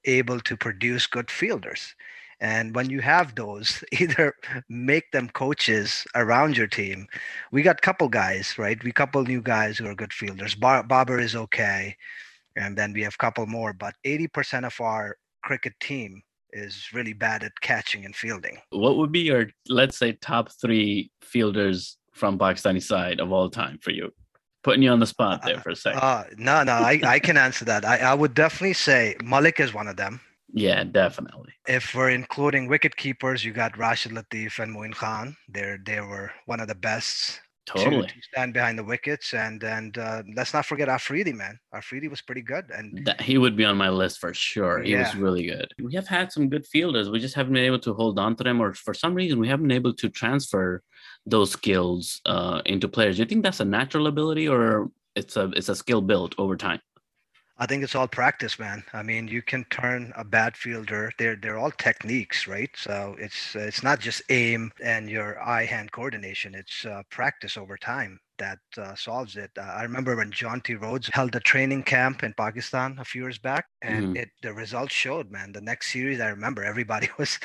able 0.05 0.39
to 0.41 0.57
produce 0.57 1.07
good 1.07 1.29
fielders. 1.29 1.93
And 2.41 2.73
when 2.73 2.89
you 2.89 3.01
have 3.01 3.35
those, 3.35 3.83
either 3.91 4.33
make 4.69 5.11
them 5.11 5.29
coaches 5.29 6.05
around 6.15 6.55
your 6.55 6.67
team. 6.67 7.07
We 7.51 7.61
got 7.61 7.81
couple 7.81 8.07
guys, 8.07 8.57
right? 8.57 8.81
We 8.83 8.91
couple 8.91 9.23
new 9.23 9.41
guys 9.41 9.77
who 9.77 9.87
are 9.87 9.95
good 9.95 10.13
fielders. 10.13 10.55
Bar- 10.55 10.83
Babar 10.83 11.19
is 11.19 11.35
okay, 11.35 11.97
and 12.55 12.77
then 12.77 12.93
we 12.93 13.03
have 13.03 13.17
couple 13.17 13.45
more. 13.45 13.73
But 13.73 13.95
80% 14.05 14.65
of 14.65 14.79
our 14.79 15.17
cricket 15.43 15.73
team 15.79 16.21
is 16.51 16.89
really 16.93 17.13
bad 17.13 17.43
at 17.43 17.59
catching 17.61 18.05
and 18.05 18.15
fielding. 18.15 18.57
What 18.71 18.97
would 18.97 19.11
be 19.11 19.19
your, 19.19 19.47
let's 19.67 19.97
say, 19.97 20.13
top 20.13 20.49
three 20.59 21.11
fielders 21.21 21.98
from 22.19 22.37
Pakistani 22.37 22.83
side 22.83 23.19
of 23.19 23.31
all 23.31 23.49
time 23.49 23.79
for 23.81 23.91
you? 23.91 24.11
Putting 24.61 24.83
you 24.83 24.91
on 24.91 24.99
the 24.99 25.07
spot 25.07 25.41
there 25.45 25.61
for 25.61 25.69
a 25.69 25.75
second. 25.75 26.01
Uh, 26.01 26.25
no, 26.37 26.63
no, 26.63 26.73
I, 26.73 26.99
I 27.05 27.19
can 27.19 27.37
answer 27.37 27.63
that. 27.65 27.85
I, 27.85 27.99
I 27.99 28.13
would 28.13 28.33
definitely 28.33 28.73
say 28.73 29.15
Malik 29.23 29.59
is 29.59 29.73
one 29.73 29.87
of 29.87 29.95
them. 29.95 30.19
Yeah, 30.53 30.83
definitely. 30.83 31.53
If 31.67 31.95
we're 31.95 32.09
including 32.09 32.67
wicket 32.67 32.95
keepers, 32.95 33.45
you 33.45 33.53
got 33.53 33.77
Rashid 33.77 34.11
Latif 34.11 34.59
and 34.59 34.71
Moin 34.71 34.93
Khan. 34.93 35.37
They're 35.47 35.79
they 35.85 36.01
were 36.01 36.31
one 36.45 36.59
of 36.59 36.67
the 36.67 36.75
best 36.75 37.39
totally 37.67 38.07
to, 38.07 38.13
to 38.13 38.21
stand 38.33 38.53
behind 38.53 38.79
the 38.79 38.83
wickets. 38.83 39.33
And 39.33 39.63
and 39.63 39.97
uh, 39.97 40.23
let's 40.35 40.53
not 40.53 40.65
forget 40.65 40.89
Afridi, 40.89 41.33
man. 41.33 41.59
Afridi 41.73 42.07
was 42.07 42.21
pretty 42.21 42.41
good, 42.41 42.65
and 42.71 43.05
that, 43.05 43.21
he 43.21 43.37
would 43.37 43.55
be 43.55 43.65
on 43.65 43.77
my 43.77 43.89
list 43.89 44.19
for 44.19 44.33
sure. 44.33 44.81
He 44.81 44.91
yeah. 44.91 45.03
was 45.03 45.15
really 45.15 45.45
good. 45.45 45.71
We 45.81 45.93
have 45.95 46.07
had 46.07 46.31
some 46.31 46.49
good 46.49 46.65
fielders. 46.65 47.09
We 47.09 47.19
just 47.19 47.35
haven't 47.35 47.53
been 47.53 47.63
able 47.63 47.79
to 47.79 47.93
hold 47.93 48.17
on 48.19 48.35
to 48.37 48.43
them, 48.43 48.59
or 48.59 48.73
for 48.73 48.93
some 48.93 49.13
reason, 49.13 49.39
we 49.39 49.47
haven't 49.47 49.67
been 49.67 49.77
able 49.77 49.93
to 49.93 50.09
transfer 50.09 50.81
those 51.25 51.51
skills 51.51 52.21
uh, 52.25 52.61
into 52.65 52.87
players. 52.87 53.17
Do 53.17 53.23
you 53.23 53.27
think 53.27 53.43
that's 53.43 53.59
a 53.59 53.65
natural 53.65 54.07
ability, 54.07 54.47
or 54.47 54.91
it's 55.15 55.37
a 55.37 55.51
it's 55.55 55.69
a 55.69 55.75
skill 55.75 56.01
built 56.01 56.35
over 56.37 56.57
time? 56.57 56.81
I 57.61 57.65
think 57.65 57.83
it's 57.83 57.93
all 57.93 58.07
practice, 58.07 58.57
man. 58.57 58.85
I 58.93 59.03
mean, 59.03 59.27
you 59.27 59.41
can 59.41 59.65
turn 59.65 60.13
a 60.15 60.23
bad 60.23 60.55
fielder. 60.55 61.11
They're 61.17 61.35
they're 61.35 61.57
all 61.57 61.71
techniques, 61.71 62.47
right? 62.47 62.69
So 62.75 63.15
it's 63.19 63.55
it's 63.55 63.83
not 63.83 63.99
just 63.99 64.21
aim 64.29 64.71
and 64.83 65.09
your 65.09 65.41
eye-hand 65.41 65.91
coordination. 65.91 66.55
It's 66.55 66.85
uh, 66.85 67.03
practice 67.09 67.57
over 67.57 67.77
time. 67.77 68.19
That 68.39 68.59
uh, 68.77 68.95
solves 68.95 69.35
it. 69.35 69.51
Uh, 69.57 69.61
I 69.61 69.83
remember 69.83 70.15
when 70.15 70.31
Jonty 70.31 70.79
Rhodes 70.81 71.09
held 71.13 71.35
a 71.35 71.39
training 71.39 71.83
camp 71.83 72.23
in 72.23 72.33
Pakistan 72.33 72.97
a 72.99 73.05
few 73.05 73.23
years 73.23 73.37
back, 73.37 73.65
and 73.81 74.07
mm-hmm. 74.07 74.15
it 74.17 74.29
the 74.41 74.53
results 74.53 74.93
showed. 74.93 75.29
Man, 75.29 75.51
the 75.51 75.61
next 75.61 75.91
series, 75.91 76.19
I 76.19 76.29
remember 76.29 76.63
everybody 76.63 77.09
was 77.19 77.39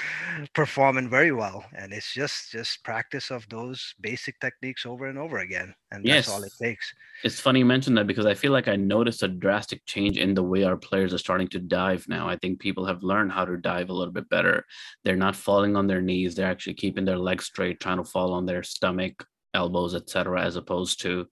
performing 0.55 1.11
very 1.11 1.33
well, 1.33 1.65
and 1.77 1.93
it's 1.93 2.15
just 2.15 2.53
just 2.53 2.83
practice 2.85 3.31
of 3.31 3.47
those 3.49 3.95
basic 4.01 4.41
techniques 4.41 4.87
over 4.87 5.07
and 5.07 5.19
over 5.19 5.39
again, 5.39 5.75
and 5.91 6.05
yes. 6.05 6.27
that's 6.27 6.37
all 6.37 6.43
it 6.43 6.53
takes. 6.61 6.93
It's 7.23 7.41
funny 7.41 7.59
you 7.59 7.67
mentioned 7.67 7.99
that 7.99 8.07
because 8.07 8.27
I 8.27 8.35
feel 8.35 8.53
like 8.53 8.69
I 8.69 8.77
noticed 8.77 9.23
a 9.23 9.29
drastic 9.29 9.85
change 9.87 10.19
in 10.19 10.35
the 10.35 10.43
way 10.43 10.65
our 10.65 10.77
players 10.77 11.13
are 11.13 11.19
starting 11.19 11.49
to 11.49 11.59
dive 11.59 12.07
now. 12.09 12.29
I 12.29 12.37
think 12.37 12.61
people 12.61 12.87
have 12.87 13.03
learned 13.03 13.33
how 13.33 13.45
to 13.45 13.57
dive 13.57 13.91
a 13.91 13.95
little 13.95 14.15
bit 14.15 14.29
better. 14.31 14.65
They're 15.05 15.17
not 15.17 15.37
falling 15.37 15.77
on 15.77 15.87
their 15.87 16.01
knees; 16.01 16.35
they're 16.35 16.51
actually 16.51 16.75
keeping 16.75 17.05
their 17.05 17.19
legs 17.19 17.45
straight, 17.45 17.81
trying 17.81 17.99
to 17.99 18.05
fall 18.05 18.33
on 18.33 18.47
their 18.47 18.63
stomach 18.63 19.27
elbows, 19.55 19.95
etc., 19.95 20.43
as 20.43 20.57
opposed 20.57 21.01
to, 21.03 21.29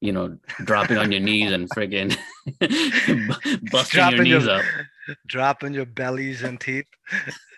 you 0.00 0.12
know, 0.12 0.36
dropping 0.64 0.98
on 0.98 1.12
your 1.12 1.20
knees 1.20 1.52
and 1.52 1.68
friggin' 1.70 2.16
busting 3.70 3.98
dropping 3.98 4.26
your 4.26 4.38
knees 4.38 4.46
your, 4.46 4.56
up, 4.56 4.64
dropping 5.26 5.74
your 5.74 5.86
bellies 5.86 6.42
and 6.42 6.60
teeth. 6.60 6.86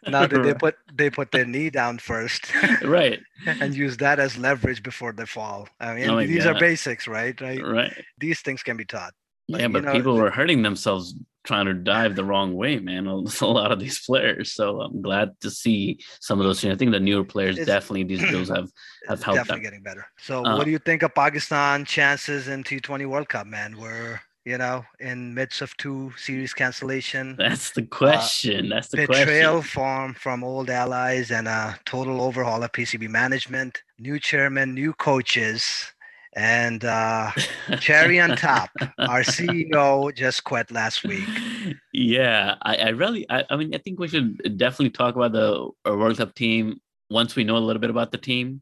Now 0.06 0.26
that 0.26 0.42
they 0.42 0.54
put 0.64 0.76
they 0.92 1.10
put 1.10 1.30
their 1.32 1.44
knee 1.44 1.70
down 1.70 1.98
first, 1.98 2.52
right, 2.84 3.20
and 3.46 3.74
use 3.74 3.96
that 3.98 4.18
as 4.18 4.36
leverage 4.36 4.82
before 4.82 5.12
they 5.12 5.26
fall. 5.26 5.68
I 5.80 5.94
mean, 5.94 6.10
oh 6.10 6.24
these 6.26 6.44
God. 6.44 6.56
are 6.56 6.60
basics, 6.60 7.06
right? 7.06 7.38
Right. 7.40 7.62
Right. 7.62 8.04
These 8.18 8.40
things 8.40 8.62
can 8.62 8.76
be 8.76 8.84
taught. 8.84 9.12
yeah, 9.48 9.68
but 9.68 9.84
know, 9.84 9.92
people 9.92 10.16
were 10.16 10.30
hurting 10.30 10.62
themselves 10.62 11.14
trying 11.46 11.66
to 11.66 11.74
dive 11.74 12.16
the 12.16 12.24
wrong 12.24 12.54
way, 12.54 12.78
man. 12.78 13.06
A 13.40 13.46
lot 13.46 13.72
of 13.72 13.78
these 13.78 14.04
players. 14.04 14.52
So 14.52 14.80
I'm 14.80 15.00
glad 15.00 15.38
to 15.40 15.50
see 15.50 16.00
some 16.20 16.40
of 16.40 16.46
those. 16.46 16.64
I 16.64 16.74
think 16.74 16.92
the 16.92 17.00
newer 17.00 17.24
players 17.24 17.56
it's, 17.56 17.66
definitely 17.66 18.04
these 18.04 18.20
drills 18.30 18.48
have 18.48 18.70
have 19.08 19.22
helped 19.22 19.38
definitely 19.38 19.56
them. 19.56 19.62
getting 19.62 19.82
better. 19.82 20.06
So 20.18 20.44
uh, 20.44 20.56
what 20.56 20.64
do 20.64 20.70
you 20.70 20.78
think 20.78 21.02
of 21.02 21.14
Pakistan 21.14 21.84
chances 21.84 22.48
in 22.48 22.64
T20 22.64 23.06
World 23.06 23.28
Cup, 23.28 23.46
man? 23.46 23.78
We're 23.78 24.20
you 24.44 24.58
know 24.58 24.84
in 25.00 25.34
midst 25.34 25.62
of 25.62 25.76
two 25.76 26.12
series 26.16 26.52
cancellation. 26.52 27.36
That's 27.38 27.70
the 27.70 27.82
question. 27.82 28.72
Uh, 28.72 28.76
That's 28.76 28.88
the 28.88 28.98
betrayal 28.98 29.60
question. 29.60 29.70
from 29.70 30.14
from 30.14 30.44
old 30.44 30.70
allies 30.70 31.30
and 31.30 31.48
a 31.48 31.78
total 31.84 32.20
overhaul 32.20 32.62
of 32.62 32.72
PCB 32.72 33.08
management. 33.08 33.82
New 33.98 34.18
chairman, 34.18 34.74
new 34.74 34.92
coaches 34.92 35.92
and 36.36 36.84
uh, 36.84 37.32
cherry 37.80 38.20
on 38.20 38.36
top, 38.36 38.70
our 38.98 39.22
CEO 39.22 40.14
just 40.14 40.44
quit 40.44 40.70
last 40.70 41.02
week. 41.02 41.28
Yeah, 41.92 42.56
I, 42.62 42.76
I 42.76 42.88
really, 42.90 43.28
I, 43.30 43.44
I, 43.48 43.56
mean, 43.56 43.74
I 43.74 43.78
think 43.78 43.98
we 43.98 44.08
should 44.08 44.58
definitely 44.58 44.90
talk 44.90 45.16
about 45.16 45.32
the 45.32 45.70
World 45.86 46.18
Cup 46.18 46.34
team 46.34 46.80
once 47.08 47.36
we 47.36 47.44
know 47.44 47.56
a 47.56 47.58
little 47.58 47.80
bit 47.80 47.90
about 47.90 48.12
the 48.12 48.18
team. 48.18 48.60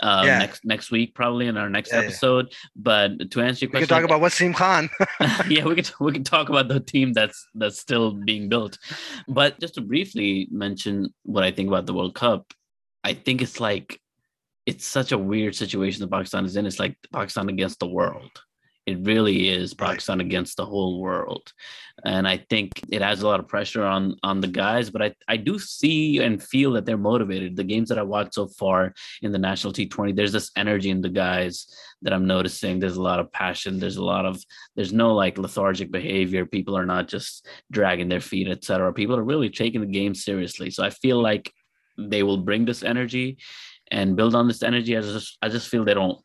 Uh, 0.00 0.24
yeah. 0.26 0.38
next 0.38 0.64
next 0.64 0.90
week, 0.90 1.14
probably 1.14 1.46
in 1.46 1.56
our 1.56 1.70
next 1.70 1.92
yeah, 1.92 2.00
episode. 2.00 2.48
Yeah. 2.50 2.56
But 2.76 3.30
to 3.30 3.40
answer 3.40 3.64
your 3.64 3.70
question, 3.70 3.82
we 3.82 3.86
can 3.86 3.88
talk 3.88 4.04
about 4.04 4.20
Wasim 4.20 4.54
Khan. 4.54 4.90
yeah, 5.48 5.64
we 5.64 5.74
can 5.74 5.84
we 6.00 6.12
can 6.12 6.24
talk 6.24 6.48
about 6.48 6.68
the 6.68 6.80
team 6.80 7.12
that's 7.12 7.46
that's 7.54 7.80
still 7.80 8.12
being 8.12 8.48
built. 8.48 8.78
But 9.26 9.58
just 9.58 9.74
to 9.74 9.80
briefly 9.80 10.48
mention 10.50 11.14
what 11.22 11.44
I 11.44 11.50
think 11.50 11.68
about 11.68 11.86
the 11.86 11.94
World 11.94 12.14
Cup, 12.14 12.52
I 13.04 13.14
think 13.14 13.40
it's 13.40 13.60
like 13.60 14.00
it's 14.66 14.86
such 14.86 15.12
a 15.12 15.18
weird 15.18 15.54
situation 15.54 16.00
that 16.00 16.10
Pakistan 16.10 16.44
is 16.44 16.56
in. 16.56 16.66
It's 16.66 16.80
like 16.80 16.96
Pakistan 17.12 17.48
against 17.48 17.78
the 17.78 17.86
world. 17.86 18.30
It 18.84 19.04
really 19.04 19.48
is 19.48 19.74
Pakistan 19.74 20.18
right. 20.18 20.26
against 20.26 20.56
the 20.56 20.64
whole 20.64 21.00
world. 21.00 21.52
And 22.04 22.26
I 22.26 22.36
think 22.48 22.80
it 22.88 23.02
has 23.02 23.20
a 23.20 23.26
lot 23.26 23.40
of 23.40 23.48
pressure 23.48 23.84
on 23.84 24.16
on 24.22 24.40
the 24.40 24.46
guys, 24.46 24.90
but 24.90 25.02
I, 25.02 25.14
I 25.26 25.38
do 25.38 25.58
see 25.58 26.20
and 26.22 26.40
feel 26.40 26.72
that 26.72 26.86
they're 26.86 26.96
motivated. 26.96 27.56
The 27.56 27.64
games 27.64 27.88
that 27.88 27.98
I 27.98 28.02
watched 28.02 28.34
so 28.34 28.46
far 28.46 28.94
in 29.22 29.32
the 29.32 29.38
national 29.38 29.72
T20, 29.72 30.14
there's 30.14 30.30
this 30.30 30.52
energy 30.56 30.90
in 30.90 31.00
the 31.00 31.08
guys 31.08 31.66
that 32.02 32.12
I'm 32.12 32.28
noticing. 32.28 32.78
There's 32.78 32.96
a 32.96 33.02
lot 33.02 33.18
of 33.18 33.32
passion. 33.32 33.80
There's 33.80 33.96
a 33.96 34.04
lot 34.04 34.24
of 34.24 34.40
there's 34.76 34.92
no 34.92 35.14
like 35.14 35.36
lethargic 35.36 35.90
behavior. 35.90 36.46
People 36.46 36.78
are 36.78 36.86
not 36.86 37.08
just 37.08 37.48
dragging 37.72 38.08
their 38.08 38.20
feet, 38.20 38.46
etc. 38.46 38.92
People 38.92 39.16
are 39.16 39.24
really 39.24 39.50
taking 39.50 39.80
the 39.80 39.98
game 39.98 40.14
seriously. 40.14 40.70
So 40.70 40.84
I 40.84 40.90
feel 40.90 41.20
like 41.20 41.52
they 41.98 42.22
will 42.22 42.38
bring 42.38 42.64
this 42.66 42.84
energy 42.84 43.38
and 43.90 44.16
build 44.16 44.34
on 44.34 44.48
this 44.48 44.62
energy. 44.62 44.96
I 44.96 45.00
just 45.00 45.38
I 45.42 45.48
just 45.48 45.68
feel 45.68 45.84
they 45.84 45.94
don't 45.94 46.18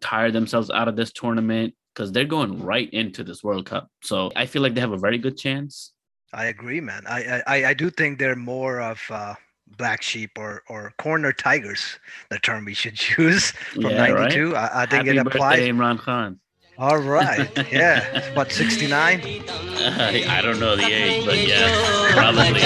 tire 0.00 0.30
themselves 0.30 0.70
out 0.70 0.88
of 0.88 0.96
this 0.96 1.12
tournament 1.12 1.74
because 1.94 2.12
they're 2.12 2.24
going 2.24 2.62
right 2.62 2.90
into 2.90 3.24
this 3.24 3.42
World 3.42 3.66
Cup. 3.66 3.88
So 4.02 4.30
I 4.36 4.46
feel 4.46 4.62
like 4.62 4.74
they 4.74 4.80
have 4.80 4.92
a 4.92 4.98
very 4.98 5.18
good 5.18 5.36
chance. 5.36 5.92
I 6.32 6.46
agree, 6.46 6.80
man. 6.80 7.04
I 7.06 7.42
I, 7.46 7.64
I 7.66 7.74
do 7.74 7.90
think 7.90 8.18
they're 8.18 8.36
more 8.36 8.80
of 8.80 9.00
uh, 9.10 9.34
black 9.78 10.02
sheep 10.02 10.32
or 10.36 10.62
or 10.68 10.92
corner 10.98 11.32
tigers, 11.32 11.98
the 12.30 12.38
term 12.38 12.64
we 12.64 12.74
should 12.74 13.00
use 13.18 13.50
from 13.50 13.82
yeah, 13.82 14.06
'92. 14.08 14.52
Right? 14.52 14.70
I, 14.72 14.82
I, 14.82 14.86
think 14.86 15.06
Happy 15.06 15.18
it 15.18 15.26
applies. 15.26 15.58
Birthday, 15.58 15.70
Imran 15.70 15.98
Khan. 15.98 16.40
All 16.78 16.98
right. 16.98 17.48
Yeah. 17.72 18.34
What, 18.34 18.52
69? 18.52 19.20
Uh, 19.20 20.22
I 20.28 20.40
don't 20.42 20.60
know 20.60 20.76
the 20.76 20.84
age, 20.84 21.24
but 21.24 21.38
yeah, 21.38 22.12
probably. 22.12 22.60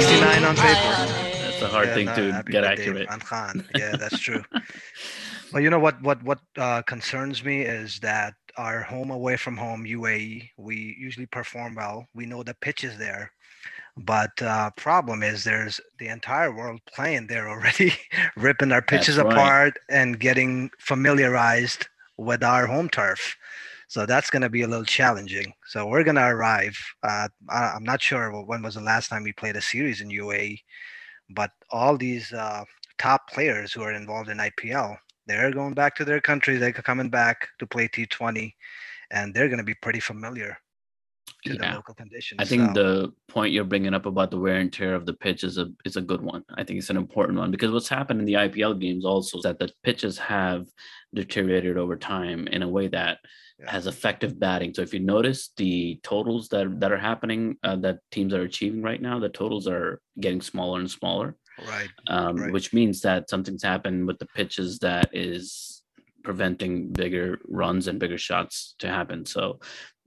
Sixty-nine 0.00 0.44
on 0.44 0.56
paper. 0.56 0.94
That's 1.42 1.62
a 1.62 1.68
hard 1.68 1.88
yeah, 1.88 1.94
thing 1.94 2.06
no, 2.06 2.14
to 2.14 2.42
get 2.50 2.64
accurate. 2.64 3.08
Khan. 3.08 3.64
Yeah, 3.76 3.96
that's 3.96 4.18
true. 4.18 4.42
well, 5.52 5.62
you 5.62 5.70
know 5.70 5.78
what? 5.78 6.02
What 6.02 6.22
what 6.22 6.40
uh, 6.56 6.82
concerns 6.82 7.44
me 7.44 7.62
is 7.62 8.00
that 8.00 8.34
our 8.56 8.82
home 8.82 9.10
away 9.10 9.36
from 9.36 9.56
home 9.56 9.84
UAE, 9.84 10.50
we 10.56 10.96
usually 10.98 11.26
perform 11.26 11.74
well. 11.74 12.06
We 12.14 12.26
know 12.26 12.42
the 12.42 12.54
pitch 12.54 12.84
is 12.84 12.98
there 12.98 13.30
but 13.96 14.42
uh, 14.42 14.70
problem 14.76 15.22
is 15.22 15.44
there's 15.44 15.80
the 15.98 16.08
entire 16.08 16.54
world 16.54 16.80
playing 16.86 17.28
there 17.28 17.48
already, 17.48 17.94
ripping 18.36 18.72
our 18.72 18.82
pitches 18.82 19.16
right. 19.16 19.32
apart 19.32 19.78
and 19.88 20.20
getting 20.20 20.70
familiarized 20.78 21.86
with 22.18 22.42
our 22.42 22.66
home 22.66 22.90
turf. 22.90 23.36
So 23.88 24.04
that's 24.04 24.30
going 24.30 24.42
to 24.42 24.48
be 24.48 24.62
a 24.62 24.68
little 24.68 24.84
challenging. 24.84 25.52
So 25.66 25.86
we're 25.86 26.04
going 26.04 26.16
to 26.16 26.26
arrive. 26.26 26.76
Uh, 27.02 27.28
I'm 27.48 27.84
not 27.84 28.02
sure 28.02 28.30
when 28.44 28.62
was 28.62 28.74
the 28.74 28.80
last 28.80 29.08
time 29.08 29.22
we 29.22 29.32
played 29.32 29.56
a 29.56 29.60
series 29.60 30.00
in 30.00 30.08
UAE, 30.08 30.60
but 31.30 31.50
all 31.70 31.96
these 31.96 32.32
uh, 32.32 32.64
top 32.98 33.30
players 33.30 33.72
who 33.72 33.82
are 33.82 33.92
involved 33.92 34.28
in 34.28 34.38
IPL, 34.38 34.96
they're 35.26 35.52
going 35.52 35.74
back 35.74 35.94
to 35.96 36.04
their 36.04 36.20
countries. 36.20 36.60
They're 36.60 36.72
coming 36.72 37.10
back 37.10 37.48
to 37.58 37.66
play 37.66 37.88
T20, 37.88 38.52
and 39.10 39.32
they're 39.32 39.48
going 39.48 39.58
to 39.58 39.64
be 39.64 39.74
pretty 39.74 40.00
familiar 40.00 40.58
to 41.44 41.54
yeah. 41.54 41.70
the 41.70 41.76
local 41.76 41.94
conditions. 41.94 42.38
I 42.40 42.44
think 42.44 42.68
so. 42.68 42.72
the 42.72 43.12
point 43.28 43.52
you're 43.52 43.64
bringing 43.64 43.94
up 43.94 44.06
about 44.06 44.30
the 44.30 44.38
wear 44.38 44.56
and 44.56 44.72
tear 44.72 44.94
of 44.94 45.06
the 45.06 45.14
pitch 45.14 45.44
is 45.44 45.58
a 45.58 45.68
is 45.84 45.96
a 45.96 46.00
good 46.00 46.22
one. 46.22 46.44
I 46.54 46.64
think 46.64 46.78
it's 46.78 46.90
an 46.90 46.96
important 46.96 47.38
one 47.38 47.50
because 47.50 47.70
what's 47.70 47.88
happened 47.88 48.20
in 48.20 48.26
the 48.26 48.34
IPL 48.34 48.80
games 48.80 49.04
also 49.04 49.38
is 49.38 49.44
that 49.44 49.58
the 49.58 49.70
pitches 49.82 50.18
have 50.18 50.66
deteriorated 51.14 51.76
over 51.76 51.96
time 51.96 52.46
in 52.48 52.62
a 52.62 52.68
way 52.68 52.88
that 52.88 53.18
yeah. 53.58 53.70
has 53.70 53.86
effective 53.86 54.38
batting. 54.38 54.74
So 54.74 54.82
if 54.82 54.92
you 54.92 55.00
notice 55.00 55.50
the 55.56 55.98
totals 56.02 56.48
that 56.48 56.80
that 56.80 56.92
are 56.92 56.98
happening 56.98 57.56
uh, 57.62 57.76
that 57.76 57.98
teams 58.10 58.34
are 58.34 58.42
achieving 58.42 58.82
right 58.82 59.00
now, 59.00 59.18
the 59.18 59.28
totals 59.28 59.66
are 59.66 60.00
getting 60.20 60.40
smaller 60.40 60.80
and 60.80 60.90
smaller. 60.90 61.36
Right. 61.66 61.88
Um, 62.08 62.36
right. 62.36 62.52
Which 62.52 62.74
means 62.74 63.00
that 63.02 63.30
something's 63.30 63.62
happened 63.62 64.06
with 64.06 64.18
the 64.18 64.26
pitches 64.26 64.78
that 64.80 65.08
is 65.12 65.82
preventing 66.22 66.92
bigger 66.92 67.38
runs 67.46 67.86
and 67.86 68.00
bigger 68.00 68.18
shots 68.18 68.74
to 68.80 68.88
happen. 68.88 69.24
So 69.24 69.60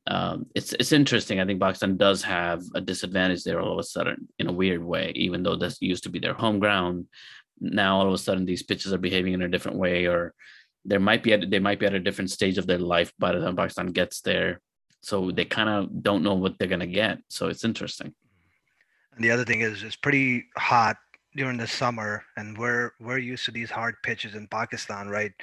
um, 0.05 0.47
it's 0.53 0.73
it's 0.73 0.91
interesting. 0.91 1.39
I 1.39 1.45
think 1.45 1.61
Pakistan 1.61 1.97
does 1.97 2.23
have 2.23 2.61
a 2.75 2.81
disadvantage 2.81 3.43
there 3.43 3.61
all 3.61 3.73
of 3.73 3.79
a 3.79 3.83
sudden 3.83 4.27
in 4.37 4.47
a 4.47 4.51
weird 4.51 4.83
way, 4.83 5.11
even 5.15 5.43
though 5.43 5.55
this 5.55 5.77
used 5.81 6.03
to 6.03 6.09
be 6.09 6.19
their 6.19 6.33
home 6.33 6.59
ground. 6.59 7.05
Now 7.59 7.97
all 7.97 8.07
of 8.07 8.13
a 8.13 8.17
sudden 8.17 8.45
these 8.45 8.63
pitches 8.63 8.93
are 8.93 8.97
behaving 8.97 9.33
in 9.33 9.41
a 9.41 9.49
different 9.49 9.77
way, 9.77 10.07
or 10.07 10.33
there 10.89 10.99
might 10.99 11.23
be 11.23 11.33
at, 11.33 11.49
they 11.49 11.59
might 11.59 11.79
be 11.79 11.85
at 11.85 11.93
a 11.93 11.99
different 11.99 12.31
stage 12.31 12.57
of 12.57 12.67
their 12.67 12.77
life 12.77 13.13
by 13.19 13.31
the 13.31 13.39
time 13.39 13.55
Pakistan 13.55 13.87
gets 13.87 14.21
there. 14.21 14.61
So 15.01 15.31
they 15.31 15.45
kind 15.45 15.69
of 15.69 16.03
don't 16.03 16.23
know 16.23 16.35
what 16.35 16.57
they're 16.57 16.67
gonna 16.67 16.87
get. 16.87 17.19
So 17.29 17.47
it's 17.47 17.63
interesting. 17.63 18.13
And 19.15 19.23
the 19.23 19.31
other 19.31 19.45
thing 19.45 19.61
is 19.61 19.83
it's 19.83 19.95
pretty 19.95 20.45
hot 20.57 20.97
during 21.35 21.57
the 21.57 21.67
summer, 21.67 22.23
and 22.37 22.57
we're 22.57 22.91
we're 22.99 23.17
used 23.17 23.45
to 23.45 23.51
these 23.51 23.71
hard 23.71 23.95
pitches 24.03 24.35
in 24.35 24.47
Pakistan, 24.47 25.07
right? 25.07 25.33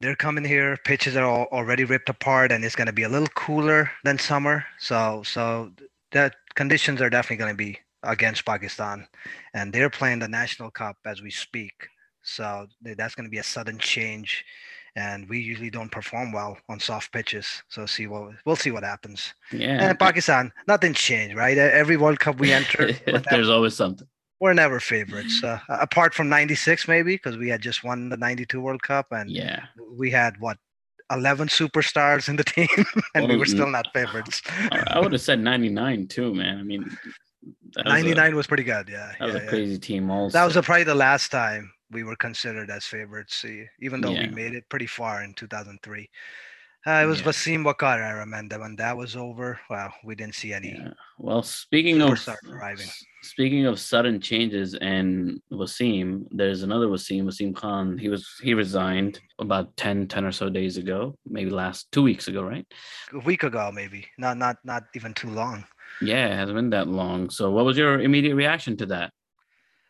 they're 0.00 0.16
coming 0.16 0.44
here. 0.44 0.76
Pitches 0.84 1.16
are 1.16 1.24
all 1.24 1.46
already 1.52 1.84
ripped 1.84 2.08
apart, 2.08 2.52
and 2.52 2.64
it's 2.64 2.76
going 2.76 2.86
to 2.86 2.92
be 2.92 3.02
a 3.02 3.08
little 3.08 3.28
cooler 3.28 3.90
than 4.04 4.18
summer. 4.18 4.64
So, 4.78 5.22
so 5.24 5.72
the 6.12 6.30
conditions 6.54 7.00
are 7.02 7.10
definitely 7.10 7.36
going 7.44 7.52
to 7.52 7.56
be 7.56 7.78
against 8.02 8.44
Pakistan, 8.44 9.06
and 9.54 9.72
they're 9.72 9.90
playing 9.90 10.20
the 10.20 10.28
national 10.28 10.70
cup 10.70 10.96
as 11.04 11.20
we 11.20 11.30
speak. 11.30 11.88
So 12.28 12.66
that's 12.82 13.14
going 13.14 13.24
to 13.24 13.30
be 13.30 13.38
a 13.38 13.42
sudden 13.42 13.78
change, 13.78 14.44
and 14.96 15.28
we 15.28 15.40
usually 15.40 15.70
don't 15.70 15.90
perform 15.90 16.32
well 16.32 16.58
on 16.68 16.78
soft 16.80 17.12
pitches. 17.12 17.62
So 17.68 17.86
see 17.86 18.06
what 18.06 18.32
we'll 18.44 18.56
see 18.56 18.70
what 18.70 18.84
happens. 18.84 19.34
Yeah. 19.52 19.88
And 19.88 19.98
Pakistan, 19.98 20.52
nothing's 20.66 20.98
changed, 20.98 21.36
right? 21.36 21.56
Every 21.56 21.96
World 21.96 22.20
Cup 22.20 22.38
we 22.38 22.52
enter, 22.52 22.92
there's 23.30 23.48
always 23.48 23.74
something 23.74 24.06
we're 24.40 24.54
never 24.54 24.78
favorites 24.78 25.42
uh, 25.42 25.58
apart 25.68 26.14
from 26.14 26.28
96 26.28 26.86
maybe 26.86 27.16
because 27.16 27.36
we 27.36 27.48
had 27.48 27.60
just 27.60 27.82
won 27.82 28.08
the 28.08 28.16
92 28.16 28.60
world 28.60 28.80
cup 28.82 29.06
and 29.10 29.28
yeah 29.28 29.64
we 29.96 30.12
had 30.12 30.38
what 30.38 30.58
11 31.10 31.48
superstars 31.48 32.28
in 32.28 32.36
the 32.36 32.44
team 32.56 32.68
and 33.16 33.24
well, 33.24 33.28
we 33.28 33.36
were 33.36 33.46
still 33.46 33.68
not 33.68 33.88
favorites 33.92 34.40
i 34.70 35.00
would 35.00 35.10
have 35.10 35.20
said 35.20 35.40
99 35.40 36.06
too 36.06 36.32
man 36.32 36.58
i 36.58 36.62
mean 36.62 36.88
that 37.74 37.86
99 37.86 38.24
was, 38.24 38.32
a, 38.32 38.36
was, 38.36 38.46
pretty 38.46 38.62
good. 38.62 38.88
Yeah. 38.88 39.06
That 39.06 39.16
yeah, 39.20 39.26
was 39.26 39.34
a 39.34 39.44
yeah. 39.44 39.48
crazy 39.50 39.78
team. 39.78 40.10
Also, 40.10 40.32
that 40.38 40.44
was 40.44 40.56
a, 40.56 40.62
probably 40.62 40.84
the 40.84 40.94
last 40.94 41.30
time 41.30 41.70
we 41.90 42.04
were 42.04 42.16
considered 42.16 42.70
as 42.70 42.84
favorites, 42.84 43.44
even 43.80 44.00
though 44.00 44.10
yeah. 44.10 44.28
we 44.28 44.34
made 44.34 44.54
it 44.54 44.68
pretty 44.68 44.86
far 44.86 45.22
in 45.22 45.34
2003. 45.34 46.08
Uh, 46.86 47.02
it 47.02 47.06
was 47.06 47.20
yeah. 47.20 47.26
Wasim 47.26 47.64
Waqar, 47.64 48.02
I 48.02 48.10
remember. 48.10 48.60
When 48.60 48.76
that 48.76 48.96
was 48.96 49.16
over, 49.16 49.60
well, 49.68 49.92
we 50.04 50.14
didn't 50.14 50.36
see 50.36 50.52
any. 50.52 50.70
Yeah. 50.70 50.90
Well, 51.18 51.42
speaking 51.42 52.00
of 52.00 52.26
arriving. 52.48 52.86
speaking 53.22 53.66
of 53.66 53.80
sudden 53.80 54.20
changes 54.20 54.74
and 54.74 55.40
Wasim, 55.52 56.26
there's 56.30 56.62
another 56.62 56.86
Wasim, 56.86 57.24
Wasim 57.24 57.54
Khan. 57.54 57.98
He 57.98 58.08
was 58.08 58.26
he 58.40 58.54
resigned 58.54 59.20
about 59.38 59.76
10, 59.76 60.06
10 60.06 60.24
or 60.24 60.32
so 60.32 60.48
days 60.48 60.76
ago, 60.76 61.18
maybe 61.26 61.50
last 61.50 61.90
two 61.90 62.02
weeks 62.02 62.28
ago, 62.28 62.42
right? 62.42 62.66
A 63.12 63.18
week 63.18 63.42
ago, 63.42 63.70
maybe. 63.74 64.06
Not 64.16 64.38
not 64.38 64.56
not 64.64 64.84
even 64.94 65.12
too 65.14 65.30
long. 65.30 65.64
Yeah, 66.00 66.28
it 66.28 66.36
hasn't 66.36 66.56
been 66.56 66.70
that 66.70 66.86
long. 66.86 67.28
So, 67.28 67.50
what 67.50 67.64
was 67.64 67.76
your 67.76 68.00
immediate 68.00 68.36
reaction 68.36 68.76
to 68.78 68.86
that? 68.86 69.12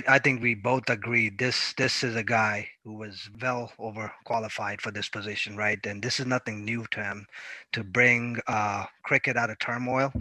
I 0.07 0.19
think 0.19 0.41
we 0.41 0.55
both 0.55 0.89
agree 0.91 1.31
this 1.31 1.75
this 1.77 2.05
is 2.05 2.15
a 2.15 2.23
guy 2.23 2.69
who 2.85 2.95
was 2.95 3.29
well 3.43 3.73
overqualified 3.81 4.81
for 4.81 4.93
this 4.93 5.09
position, 5.09 5.57
right? 5.57 5.85
And 5.85 6.03
this 6.03 6.21
is 6.21 6.27
nothing 6.27 6.65
new 6.65 6.87
to 6.93 7.03
him 7.03 7.27
to 7.73 7.83
bring 7.83 8.39
uh, 8.47 8.85
cricket 9.03 9.37
out 9.37 9.51
of 9.51 9.59
turmoil. 9.59 10.13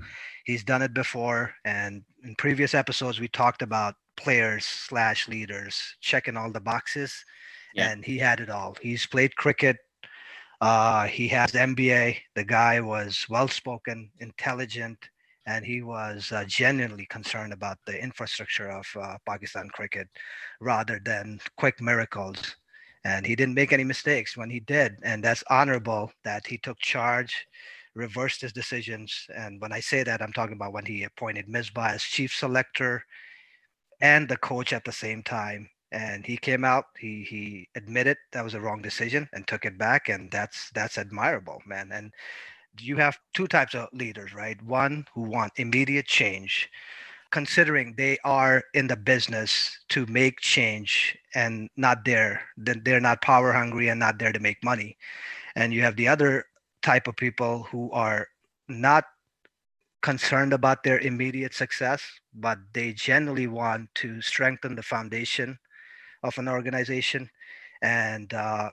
He's 0.45 0.63
done 0.63 0.81
it 0.81 0.93
before, 0.93 1.53
and 1.63 2.03
in 2.23 2.35
previous 2.35 2.73
episodes 2.73 3.19
we 3.19 3.27
talked 3.27 3.61
about 3.61 3.95
players 4.15 4.65
slash 4.65 5.27
leaders 5.27 5.95
checking 6.01 6.37
all 6.37 6.51
the 6.51 6.59
boxes, 6.59 7.23
yeah. 7.75 7.91
and 7.91 8.03
he 8.03 8.17
had 8.17 8.39
it 8.39 8.49
all. 8.49 8.75
He's 8.81 9.05
played 9.05 9.35
cricket. 9.35 9.77
Uh, 10.59 11.05
he 11.05 11.27
has 11.27 11.51
MBA. 11.51 12.17
The 12.35 12.43
guy 12.43 12.79
was 12.79 13.27
well 13.29 13.47
spoken, 13.47 14.09
intelligent, 14.19 14.97
and 15.47 15.65
he 15.65 15.81
was 15.81 16.31
uh, 16.33 16.45
genuinely 16.45 17.07
concerned 17.07 17.53
about 17.53 17.79
the 17.87 18.01
infrastructure 18.01 18.69
of 18.69 18.85
uh, 19.01 19.17
Pakistan 19.27 19.69
cricket 19.69 20.09
rather 20.61 20.99
than 21.03 21.39
quick 21.57 21.81
miracles. 21.81 22.57
And 23.05 23.25
he 23.25 23.35
didn't 23.35 23.55
make 23.55 23.73
any 23.73 23.85
mistakes 23.85 24.37
when 24.37 24.49
he 24.51 24.59
did, 24.59 24.97
and 25.03 25.23
that's 25.23 25.43
honorable 25.49 26.11
that 26.25 26.45
he 26.47 26.57
took 26.59 26.79
charge, 26.79 27.47
reversed 27.95 28.41
his 28.41 28.53
decisions. 28.53 29.27
And 29.35 29.61
when 29.61 29.71
I 29.73 29.79
say 29.79 30.03
that, 30.03 30.21
I'm 30.21 30.33
talking 30.33 30.57
about 30.57 30.73
when 30.73 30.85
he 30.85 31.03
appointed 31.03 31.47
Misbah 31.47 31.93
as 31.95 32.03
chief 32.03 32.33
selector 32.35 33.03
and 34.01 34.27
the 34.29 34.37
coach 34.37 34.73
at 34.73 34.85
the 34.85 34.91
same 34.91 35.23
time. 35.23 35.69
And 35.91 36.25
he 36.25 36.35
came 36.37 36.65
out, 36.65 36.85
he 36.99 37.23
he 37.23 37.69
admitted 37.75 38.17
that 38.33 38.43
was 38.43 38.55
a 38.55 38.59
wrong 38.61 38.81
decision 38.81 39.29
and 39.33 39.47
took 39.47 39.63
it 39.65 39.77
back, 39.77 40.09
and 40.09 40.29
that's 40.31 40.69
that's 40.71 40.97
admirable, 40.97 41.61
man. 41.65 41.91
And 41.93 42.11
you 42.81 42.97
have 42.97 43.17
two 43.33 43.47
types 43.47 43.75
of 43.75 43.89
leaders, 43.93 44.33
right? 44.33 44.61
One 44.63 45.05
who 45.13 45.21
want 45.21 45.53
immediate 45.57 46.07
change, 46.07 46.69
considering 47.31 47.93
they 47.97 48.17
are 48.23 48.63
in 48.73 48.87
the 48.87 48.95
business 48.97 49.77
to 49.89 50.05
make 50.07 50.39
change 50.39 51.17
and 51.35 51.69
not 51.77 52.05
there, 52.05 52.41
they're 52.57 52.99
not 52.99 53.21
power 53.21 53.53
hungry 53.53 53.89
and 53.89 53.99
not 53.99 54.19
there 54.19 54.31
to 54.31 54.39
make 54.39 54.63
money. 54.63 54.97
And 55.55 55.73
you 55.73 55.81
have 55.81 55.95
the 55.95 56.07
other 56.07 56.45
type 56.81 57.07
of 57.07 57.15
people 57.15 57.63
who 57.63 57.91
are 57.91 58.27
not 58.67 59.05
concerned 60.01 60.53
about 60.53 60.83
their 60.83 60.99
immediate 60.99 61.53
success, 61.53 62.01
but 62.33 62.59
they 62.73 62.93
generally 62.93 63.47
want 63.47 63.93
to 63.95 64.21
strengthen 64.21 64.75
the 64.75 64.83
foundation 64.83 65.57
of 66.23 66.37
an 66.37 66.47
organization 66.47 67.29
and 67.81 68.33
uh, 68.33 68.69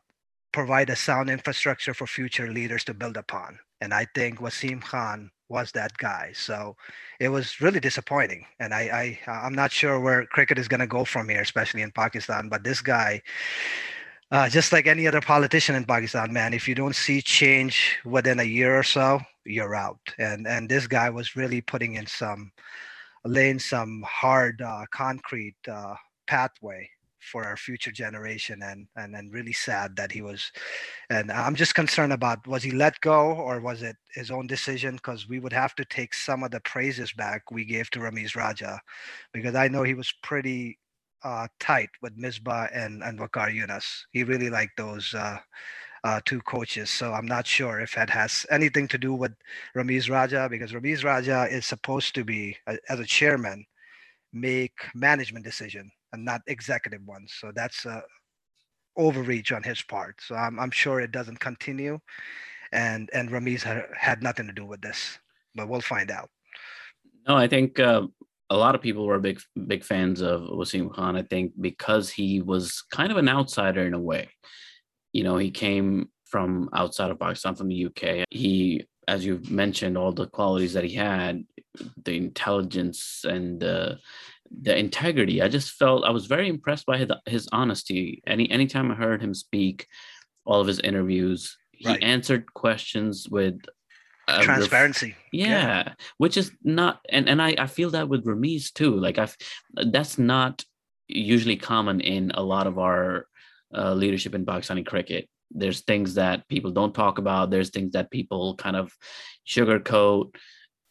provide 0.52 0.90
a 0.90 0.96
sound 0.96 1.28
infrastructure 1.28 1.92
for 1.92 2.06
future 2.06 2.50
leaders 2.52 2.84
to 2.84 2.94
build 2.94 3.16
upon. 3.16 3.58
And 3.84 3.94
I 3.94 4.06
think 4.14 4.40
Wasim 4.40 4.82
Khan 4.82 5.30
was 5.48 5.70
that 5.72 5.96
guy. 5.98 6.32
So 6.34 6.76
it 7.20 7.28
was 7.28 7.60
really 7.60 7.80
disappointing. 7.80 8.46
And 8.58 8.74
I, 8.74 9.18
I 9.26 9.30
I'm 9.30 9.54
not 9.54 9.70
sure 9.70 10.00
where 10.00 10.26
cricket 10.26 10.58
is 10.58 10.68
going 10.68 10.80
to 10.80 10.86
go 10.86 11.04
from 11.04 11.28
here, 11.28 11.42
especially 11.42 11.82
in 11.82 11.92
Pakistan. 11.92 12.48
But 12.48 12.64
this 12.64 12.80
guy, 12.80 13.22
uh, 14.30 14.48
just 14.48 14.72
like 14.72 14.86
any 14.86 15.06
other 15.06 15.20
politician 15.20 15.76
in 15.76 15.84
Pakistan, 15.84 16.32
man, 16.32 16.54
if 16.54 16.66
you 16.66 16.74
don't 16.74 16.96
see 16.96 17.20
change 17.20 17.98
within 18.04 18.40
a 18.40 18.44
year 18.44 18.76
or 18.76 18.82
so, 18.82 19.20
you're 19.44 19.76
out. 19.76 20.00
And 20.18 20.46
and 20.46 20.68
this 20.68 20.86
guy 20.86 21.10
was 21.10 21.36
really 21.36 21.60
putting 21.60 21.94
in 21.94 22.06
some, 22.06 22.50
laying 23.24 23.58
some 23.58 24.02
hard 24.08 24.62
uh, 24.62 24.86
concrete 24.90 25.56
uh, 25.68 25.94
pathway 26.26 26.88
for 27.24 27.44
our 27.44 27.56
future 27.56 27.92
generation 27.92 28.62
and 28.62 28.86
and 28.96 29.14
and 29.14 29.32
really 29.32 29.52
sad 29.52 29.96
that 29.96 30.12
he 30.12 30.22
was 30.22 30.50
and 31.10 31.30
i'm 31.32 31.54
just 31.54 31.74
concerned 31.74 32.12
about 32.12 32.46
was 32.46 32.62
he 32.62 32.70
let 32.70 33.00
go 33.00 33.32
or 33.32 33.60
was 33.60 33.82
it 33.82 33.96
his 34.14 34.30
own 34.30 34.46
decision 34.46 34.96
because 34.96 35.28
we 35.28 35.38
would 35.38 35.52
have 35.52 35.74
to 35.74 35.84
take 35.86 36.14
some 36.14 36.42
of 36.42 36.50
the 36.50 36.60
praises 36.60 37.12
back 37.12 37.50
we 37.50 37.64
gave 37.64 37.90
to 37.90 37.98
Ramiz 37.98 38.36
Raja 38.36 38.80
because 39.32 39.54
I 39.54 39.68
know 39.68 39.82
he 39.82 39.94
was 39.94 40.12
pretty 40.22 40.78
uh, 41.22 41.48
tight 41.58 41.90
with 42.02 42.18
Misbah 42.18 42.70
and 42.74 43.02
and 43.02 43.18
Waqar 43.18 43.50
Younis. 43.52 44.02
He 44.12 44.24
really 44.24 44.50
liked 44.50 44.76
those 44.76 45.14
uh, 45.14 45.38
uh, 46.04 46.20
two 46.24 46.40
coaches. 46.42 46.90
So 46.90 47.12
I'm 47.12 47.26
not 47.26 47.46
sure 47.46 47.80
if 47.80 47.94
that 47.94 48.10
has 48.10 48.46
anything 48.50 48.86
to 48.88 48.98
do 48.98 49.14
with 49.14 49.32
Ramiz 49.74 50.10
Raja 50.10 50.48
because 50.50 50.72
Ramiz 50.72 51.02
Raja 51.02 51.48
is 51.50 51.66
supposed 51.66 52.14
to 52.14 52.24
be, 52.24 52.56
as 52.88 53.00
a 53.00 53.06
chairman, 53.06 53.64
make 54.32 54.74
management 54.94 55.44
decision 55.44 55.90
and 56.14 56.24
not 56.24 56.40
executive 56.46 57.02
ones. 57.04 57.34
So 57.38 57.52
that's 57.54 57.84
a 57.84 58.02
overreach 58.96 59.52
on 59.52 59.62
his 59.62 59.82
part. 59.82 60.16
So 60.20 60.34
I'm, 60.34 60.58
I'm 60.58 60.70
sure 60.70 61.00
it 61.00 61.12
doesn't 61.12 61.40
continue. 61.40 61.98
And 62.72 63.10
and 63.12 63.30
Ramiz 63.30 63.62
had, 63.62 63.84
had 63.96 64.22
nothing 64.22 64.46
to 64.46 64.52
do 64.52 64.64
with 64.64 64.80
this, 64.80 65.18
but 65.54 65.68
we'll 65.68 65.80
find 65.80 66.10
out. 66.10 66.28
No, 67.28 67.36
I 67.36 67.46
think 67.46 67.78
uh, 67.78 68.06
a 68.50 68.56
lot 68.56 68.74
of 68.74 68.82
people 68.82 69.06
were 69.06 69.18
big 69.18 69.40
big 69.66 69.84
fans 69.84 70.20
of 70.20 70.42
Wasim 70.42 70.92
Khan. 70.92 71.16
I 71.16 71.22
think 71.22 71.52
because 71.60 72.10
he 72.10 72.40
was 72.40 72.82
kind 72.90 73.12
of 73.12 73.18
an 73.18 73.28
outsider 73.28 73.86
in 73.86 73.94
a 73.94 74.00
way. 74.00 74.28
You 75.12 75.22
know, 75.22 75.36
he 75.36 75.50
came 75.50 76.08
from 76.26 76.68
outside 76.72 77.12
of 77.12 77.20
Pakistan, 77.20 77.54
from 77.54 77.68
the 77.68 77.86
UK. 77.86 78.24
He, 78.30 78.84
as 79.06 79.24
you've 79.24 79.50
mentioned, 79.52 79.96
all 79.96 80.10
the 80.10 80.26
qualities 80.26 80.72
that 80.72 80.82
he 80.82 80.94
had, 80.94 81.44
the 82.04 82.16
intelligence 82.16 83.24
and 83.24 83.60
the 83.60 83.98
the 84.62 84.76
integrity. 84.76 85.42
I 85.42 85.48
just 85.48 85.72
felt 85.72 86.04
I 86.04 86.10
was 86.10 86.26
very 86.26 86.48
impressed 86.48 86.86
by 86.86 86.98
his, 86.98 87.10
his 87.26 87.48
honesty. 87.52 88.22
Any 88.26 88.50
anytime 88.50 88.90
I 88.90 88.94
heard 88.94 89.22
him 89.22 89.34
speak, 89.34 89.86
all 90.44 90.60
of 90.60 90.66
his 90.66 90.80
interviews, 90.80 91.56
he 91.72 91.88
right. 91.88 92.02
answered 92.02 92.52
questions 92.52 93.28
with 93.28 93.60
transparency. 94.40 95.08
Ref- 95.08 95.16
yeah, 95.32 95.48
yeah, 95.48 95.92
which 96.18 96.36
is 96.36 96.52
not, 96.62 97.00
and 97.08 97.28
and 97.28 97.40
I 97.40 97.54
I 97.58 97.66
feel 97.66 97.90
that 97.90 98.08
with 98.08 98.24
Ramiz 98.24 98.72
too. 98.72 98.94
Like 98.96 99.18
I, 99.18 99.28
that's 99.90 100.18
not 100.18 100.64
usually 101.08 101.56
common 101.56 102.00
in 102.00 102.30
a 102.34 102.42
lot 102.42 102.66
of 102.66 102.78
our 102.78 103.26
uh, 103.74 103.94
leadership 103.94 104.34
in 104.34 104.46
Pakistani 104.46 104.86
cricket. 104.86 105.28
There's 105.50 105.80
things 105.82 106.14
that 106.14 106.48
people 106.48 106.70
don't 106.70 106.94
talk 106.94 107.18
about. 107.18 107.50
There's 107.50 107.70
things 107.70 107.92
that 107.92 108.10
people 108.10 108.56
kind 108.56 108.76
of 108.76 108.92
sugarcoat, 109.46 110.34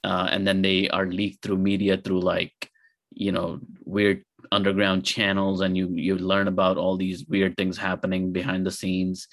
uh, 0.03 0.27
and 0.31 0.47
then 0.47 0.61
they 0.61 0.89
are 0.89 1.05
leaked 1.05 1.43
through 1.43 1.57
media 1.57 1.97
through 1.97 2.21
like 2.21 2.69
you 3.15 3.31
know 3.31 3.59
weird 3.85 4.23
underground 4.51 5.03
channels 5.05 5.61
and 5.61 5.75
you 5.75 5.89
you 5.89 6.15
learn 6.15 6.47
about 6.47 6.77
all 6.77 6.97
these 6.97 7.25
weird 7.27 7.55
things 7.57 7.77
happening 7.77 8.31
behind 8.31 8.65
the 8.65 8.71
scenes. 8.71 9.27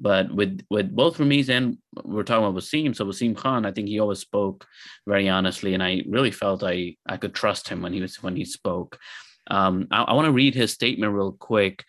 But 0.00 0.34
with 0.34 0.64
with 0.70 0.94
both 0.94 1.18
Ramiz 1.18 1.48
and 1.48 1.78
we're 2.04 2.24
talking 2.24 2.44
about 2.44 2.60
Wasim 2.60 2.94
so 2.94 3.06
Wasim 3.06 3.36
Khan 3.36 3.64
I 3.64 3.72
think 3.72 3.88
he 3.88 4.00
always 4.00 4.18
spoke 4.18 4.66
very 5.06 5.28
honestly 5.28 5.74
and 5.74 5.82
I 5.82 6.02
really 6.08 6.32
felt 6.32 6.64
I 6.64 6.96
I 7.06 7.16
could 7.16 7.34
trust 7.34 7.68
him 7.68 7.82
when 7.82 7.92
he 7.92 8.00
was 8.00 8.22
when 8.22 8.36
he 8.36 8.44
spoke. 8.44 8.98
Um, 9.48 9.88
I, 9.90 10.02
I 10.02 10.12
want 10.14 10.26
to 10.26 10.32
read 10.32 10.54
his 10.54 10.72
statement 10.72 11.12
real 11.12 11.32
quick 11.32 11.84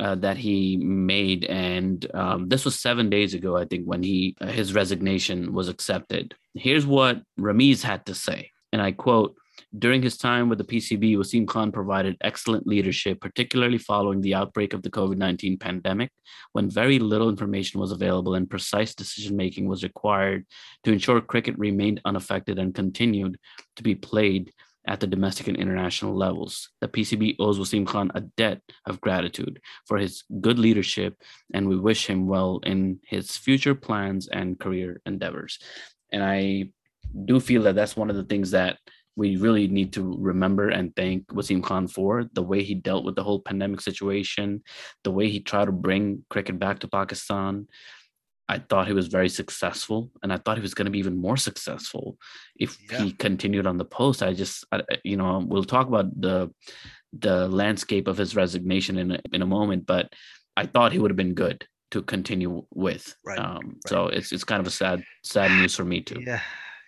uh, 0.00 0.16
that 0.16 0.36
he 0.36 0.76
made 0.76 1.44
and 1.44 2.04
um, 2.12 2.48
this 2.48 2.64
was 2.64 2.78
seven 2.78 3.08
days 3.08 3.32
ago 3.32 3.56
I 3.56 3.64
think 3.64 3.84
when 3.86 4.02
he 4.02 4.36
his 4.40 4.74
resignation 4.74 5.54
was 5.54 5.68
accepted. 5.68 6.34
Here's 6.54 6.86
what 6.86 7.22
Ramiz 7.40 7.82
had 7.82 8.04
to 8.06 8.14
say 8.14 8.50
and 8.72 8.82
I 8.82 8.92
quote 8.92 9.36
during 9.78 10.02
his 10.02 10.16
time 10.16 10.48
with 10.48 10.58
the 10.58 10.64
PCB, 10.64 11.16
Wasim 11.16 11.46
Khan 11.46 11.72
provided 11.72 12.16
excellent 12.20 12.66
leadership, 12.66 13.20
particularly 13.20 13.78
following 13.78 14.20
the 14.20 14.34
outbreak 14.34 14.72
of 14.72 14.82
the 14.82 14.90
COVID 14.90 15.16
19 15.16 15.58
pandemic, 15.58 16.10
when 16.52 16.70
very 16.70 16.98
little 16.98 17.28
information 17.28 17.80
was 17.80 17.92
available 17.92 18.34
and 18.34 18.48
precise 18.48 18.94
decision 18.94 19.36
making 19.36 19.68
was 19.68 19.82
required 19.82 20.46
to 20.84 20.92
ensure 20.92 21.20
cricket 21.20 21.58
remained 21.58 22.00
unaffected 22.04 22.58
and 22.58 22.74
continued 22.74 23.38
to 23.76 23.82
be 23.82 23.94
played 23.94 24.52
at 24.88 25.00
the 25.00 25.06
domestic 25.06 25.48
and 25.48 25.56
international 25.56 26.14
levels. 26.14 26.70
The 26.80 26.88
PCB 26.88 27.36
owes 27.40 27.58
Wasim 27.58 27.86
Khan 27.86 28.12
a 28.14 28.20
debt 28.20 28.60
of 28.84 29.00
gratitude 29.00 29.60
for 29.86 29.98
his 29.98 30.22
good 30.40 30.58
leadership, 30.58 31.20
and 31.52 31.68
we 31.68 31.76
wish 31.76 32.06
him 32.06 32.26
well 32.26 32.60
in 32.64 33.00
his 33.04 33.36
future 33.36 33.74
plans 33.74 34.28
and 34.28 34.58
career 34.58 35.00
endeavors. 35.04 35.58
And 36.12 36.22
I 36.22 36.70
do 37.24 37.40
feel 37.40 37.62
that 37.64 37.74
that's 37.74 37.96
one 37.96 38.10
of 38.10 38.16
the 38.16 38.24
things 38.24 38.52
that 38.52 38.78
we 39.16 39.36
really 39.36 39.66
need 39.66 39.94
to 39.94 40.16
remember 40.18 40.68
and 40.68 40.94
thank 40.94 41.26
Wasim 41.28 41.62
Khan 41.62 41.88
for 41.88 42.24
the 42.34 42.42
way 42.42 42.62
he 42.62 42.74
dealt 42.74 43.04
with 43.04 43.16
the 43.16 43.24
whole 43.24 43.40
pandemic 43.40 43.80
situation, 43.80 44.62
the 45.04 45.10
way 45.10 45.28
he 45.30 45.40
tried 45.40 45.64
to 45.64 45.72
bring 45.72 46.24
cricket 46.28 46.58
back 46.58 46.80
to 46.80 46.88
Pakistan. 46.88 47.66
I 48.48 48.58
thought 48.58 48.86
he 48.86 48.92
was 48.92 49.08
very 49.08 49.28
successful, 49.28 50.12
and 50.22 50.32
I 50.32 50.36
thought 50.36 50.56
he 50.56 50.62
was 50.62 50.74
going 50.74 50.84
to 50.84 50.92
be 50.92 51.00
even 51.00 51.16
more 51.16 51.36
successful 51.36 52.16
if 52.54 52.78
yeah. 52.90 53.02
he 53.02 53.10
continued 53.10 53.66
on 53.66 53.76
the 53.76 53.84
post. 53.84 54.22
I 54.22 54.34
just, 54.34 54.64
I, 54.70 54.82
you 55.02 55.16
know, 55.16 55.44
we'll 55.44 55.64
talk 55.64 55.88
about 55.88 56.08
the 56.20 56.52
the 57.12 57.48
landscape 57.48 58.06
of 58.06 58.18
his 58.18 58.36
resignation 58.36 58.98
in 58.98 59.12
a, 59.12 59.20
in 59.32 59.42
a 59.42 59.46
moment, 59.46 59.86
but 59.86 60.12
I 60.56 60.66
thought 60.66 60.92
he 60.92 60.98
would 60.98 61.10
have 61.10 61.16
been 61.16 61.34
good 61.34 61.66
to 61.90 62.02
continue 62.02 62.64
with. 62.72 63.16
Right. 63.24 63.38
Um, 63.38 63.56
right. 63.64 63.88
So 63.88 64.06
it's 64.06 64.30
it's 64.30 64.44
kind 64.44 64.60
of 64.60 64.66
a 64.66 64.70
sad 64.70 65.02
sad 65.24 65.50
news 65.50 65.74
for 65.74 65.84
me 65.84 66.02
too. 66.02 66.22
Yeah, 66.24 66.40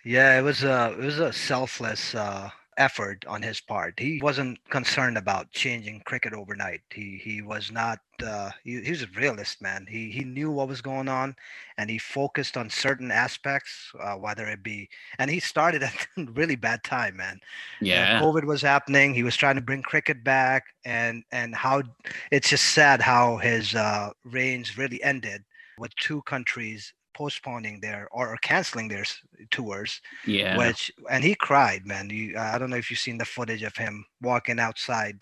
yeah. 0.03 0.39
It 0.39 0.41
was 0.41 0.63
a 0.63 0.93
it 0.93 1.05
was 1.05 1.19
a 1.19 1.33
selfless 1.33 2.15
uh, 2.15 2.49
effort 2.79 3.25
on 3.27 3.41
his 3.41 3.59
part. 3.59 3.99
He 3.99 4.19
wasn't 4.23 4.57
concerned 4.69 5.17
about 5.17 5.51
changing 5.51 6.01
cricket 6.05 6.33
overnight. 6.33 6.81
He 6.89 7.19
he 7.21 7.41
was 7.41 7.71
not. 7.71 7.99
Uh, 8.25 8.51
he, 8.63 8.81
he 8.81 8.91
was 8.91 9.03
a 9.03 9.07
realist, 9.15 9.61
man. 9.61 9.85
He 9.87 10.09
he 10.09 10.23
knew 10.23 10.49
what 10.49 10.69
was 10.69 10.81
going 10.81 11.07
on, 11.07 11.35
and 11.77 11.89
he 11.89 11.97
focused 11.97 12.57
on 12.57 12.69
certain 12.69 13.11
aspects, 13.11 13.91
uh, 14.01 14.15
whether 14.15 14.47
it 14.47 14.63
be. 14.63 14.89
And 15.19 15.29
he 15.29 15.39
started 15.39 15.83
at 15.83 15.93
a 16.17 16.23
really 16.31 16.55
bad 16.55 16.83
time, 16.83 17.17
man. 17.17 17.39
Yeah. 17.81 18.19
COVID 18.21 18.45
was 18.45 18.61
happening. 18.61 19.13
He 19.13 19.23
was 19.23 19.35
trying 19.35 19.55
to 19.55 19.61
bring 19.61 19.83
cricket 19.83 20.23
back, 20.23 20.63
and 20.85 21.23
and 21.31 21.53
how 21.53 21.83
it's 22.31 22.49
just 22.49 22.73
sad 22.73 23.01
how 23.01 23.37
his 23.37 23.75
uh, 23.75 24.11
reigns 24.23 24.77
really 24.77 25.03
ended 25.03 25.43
with 25.77 25.95
two 25.95 26.21
countries 26.23 26.93
postponing 27.19 27.81
their 27.81 28.07
or 28.11 28.37
canceling 28.41 28.87
their 28.87 29.05
tours. 29.51 29.99
Yeah. 30.25 30.57
Which 30.57 30.89
and 31.11 31.21
he 31.21 31.35
cried, 31.35 31.85
man. 31.85 32.09
You, 32.09 32.37
I 32.37 32.57
don't 32.57 32.69
know 32.69 32.77
if 32.77 32.89
you've 32.89 33.05
seen 33.07 33.17
the 33.17 33.25
footage 33.25 33.63
of 33.63 33.75
him 33.75 34.05
walking 34.21 34.57
outside, 34.57 35.17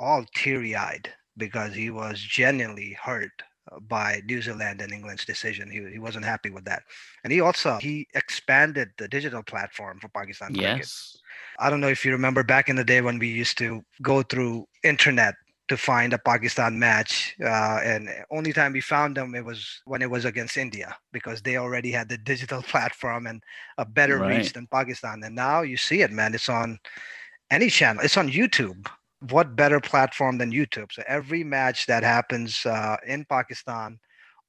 all 0.00 0.24
teary-eyed 0.34 1.08
because 1.36 1.72
he 1.72 1.90
was 1.90 2.18
genuinely 2.20 2.98
hurt 3.00 3.30
uh, 3.70 3.78
by 3.78 4.20
New 4.26 4.42
Zealand 4.42 4.80
and 4.80 4.92
England's 4.92 5.24
decision. 5.24 5.70
He, 5.70 5.80
he 5.92 6.00
wasn't 6.00 6.24
happy 6.24 6.50
with 6.50 6.64
that. 6.64 6.82
And 7.22 7.32
he 7.32 7.40
also 7.40 7.78
he 7.78 8.08
expanded 8.14 8.88
the 8.98 9.06
digital 9.06 9.44
platform 9.44 10.00
for 10.00 10.08
Pakistan 10.08 10.56
yes. 10.56 10.72
cricket. 10.72 10.90
I 11.60 11.70
don't 11.70 11.80
know 11.80 11.94
if 11.96 12.04
you 12.04 12.10
remember 12.10 12.42
back 12.42 12.68
in 12.68 12.74
the 12.74 12.90
day 12.92 13.00
when 13.00 13.20
we 13.20 13.28
used 13.28 13.58
to 13.58 13.84
go 14.02 14.22
through 14.22 14.66
internet 14.82 15.34
to 15.68 15.76
find 15.76 16.12
a 16.12 16.18
Pakistan 16.18 16.78
match. 16.78 17.36
Uh, 17.42 17.80
and 17.82 18.08
only 18.30 18.52
time 18.52 18.72
we 18.72 18.80
found 18.80 19.16
them 19.16 19.34
it 19.34 19.44
was 19.44 19.80
when 19.84 20.02
it 20.02 20.10
was 20.10 20.24
against 20.24 20.56
India 20.56 20.96
because 21.12 21.42
they 21.42 21.56
already 21.56 21.90
had 21.90 22.08
the 22.08 22.18
digital 22.32 22.62
platform 22.62 23.26
and 23.26 23.42
a 23.76 23.84
better 23.84 24.18
right. 24.18 24.38
reach 24.38 24.52
than 24.52 24.66
Pakistan. 24.66 25.22
And 25.24 25.34
now 25.34 25.62
you 25.62 25.76
see 25.76 26.02
it, 26.02 26.10
man. 26.10 26.34
It's 26.34 26.48
on 26.48 26.78
any 27.50 27.70
channel. 27.70 28.02
It's 28.02 28.16
on 28.16 28.28
YouTube. 28.28 28.88
What 29.30 29.56
better 29.56 29.80
platform 29.80 30.38
than 30.38 30.52
YouTube? 30.52 30.92
So 30.92 31.02
every 31.06 31.44
match 31.44 31.86
that 31.86 32.02
happens 32.02 32.64
uh, 32.64 32.96
in 33.06 33.24
Pakistan 33.24 33.98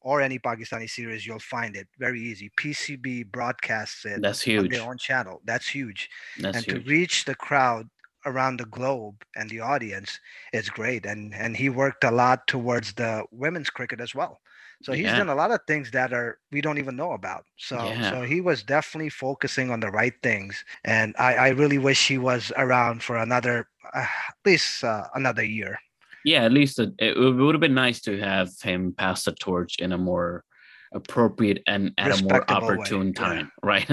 or 0.02 0.22
any 0.22 0.40
Pakistani 0.40 0.90
series, 0.90 1.26
you'll 1.26 1.40
find 1.40 1.76
it 1.76 1.88
very 1.98 2.22
easy. 2.22 2.52
PCB 2.58 3.32
broadcasts 3.32 4.06
it. 4.06 4.22
That's 4.22 4.42
huge. 4.42 4.66
On 4.66 4.70
their 4.70 4.90
own 4.90 4.98
channel. 4.98 5.42
That's 5.44 5.68
huge. 5.68 6.10
That's 6.40 6.58
and 6.58 6.66
huge. 6.66 6.86
to 6.86 6.90
reach 6.90 7.26
the 7.26 7.36
crowd 7.36 7.90
around 8.26 8.58
the 8.58 8.66
globe 8.66 9.16
and 9.36 9.50
the 9.50 9.60
audience 9.60 10.20
is 10.54 10.70
great 10.70 11.06
and 11.06 11.34
and 11.34 11.56
he 11.56 11.70
worked 11.70 12.04
a 12.04 12.12
lot 12.12 12.46
towards 12.48 12.94
the 12.94 13.24
women's 13.32 13.70
cricket 13.70 14.02
as 14.02 14.14
well 14.14 14.40
so 14.82 14.94
he's 14.94 15.06
yeah. 15.06 15.18
done 15.18 15.30
a 15.30 15.36
lot 15.36 15.52
of 15.52 15.60
things 15.68 15.92
that 15.92 16.14
are 16.14 16.38
we 16.52 16.62
don't 16.62 16.78
even 16.78 16.96
know 16.96 17.12
about 17.12 17.44
so 17.58 17.78
yeah. 17.78 18.12
so 18.12 18.22
he 18.22 18.42
was 18.42 18.64
definitely 18.64 19.10
focusing 19.10 19.72
on 19.72 19.80
the 19.80 19.92
right 19.92 20.14
things 20.24 20.64
and 20.84 21.16
i 21.18 21.34
i 21.36 21.48
really 21.50 21.78
wish 21.78 22.08
he 22.08 22.18
was 22.18 22.52
around 22.58 23.02
for 23.02 23.18
another 23.18 23.68
uh, 23.94 24.00
at 24.00 24.36
least 24.46 24.84
uh, 24.84 25.06
another 25.16 25.44
year 25.44 25.78
yeah 26.26 26.44
at 26.44 26.52
least 26.52 26.80
it, 26.80 26.94
it 27.00 27.18
would 27.18 27.56
have 27.56 27.62
been 27.62 27.74
nice 27.74 28.02
to 28.02 28.20
have 28.20 28.50
him 28.62 28.94
pass 28.98 29.24
the 29.24 29.32
torch 29.34 29.78
in 29.80 29.92
a 29.94 29.98
more 29.98 30.44
appropriate 30.92 31.62
and 31.68 31.94
at 31.98 32.20
a 32.20 32.24
more 32.24 32.50
opportune 32.50 33.08
way. 33.08 33.14
time 33.14 33.52
yeah. 33.64 33.64
right 33.64 33.90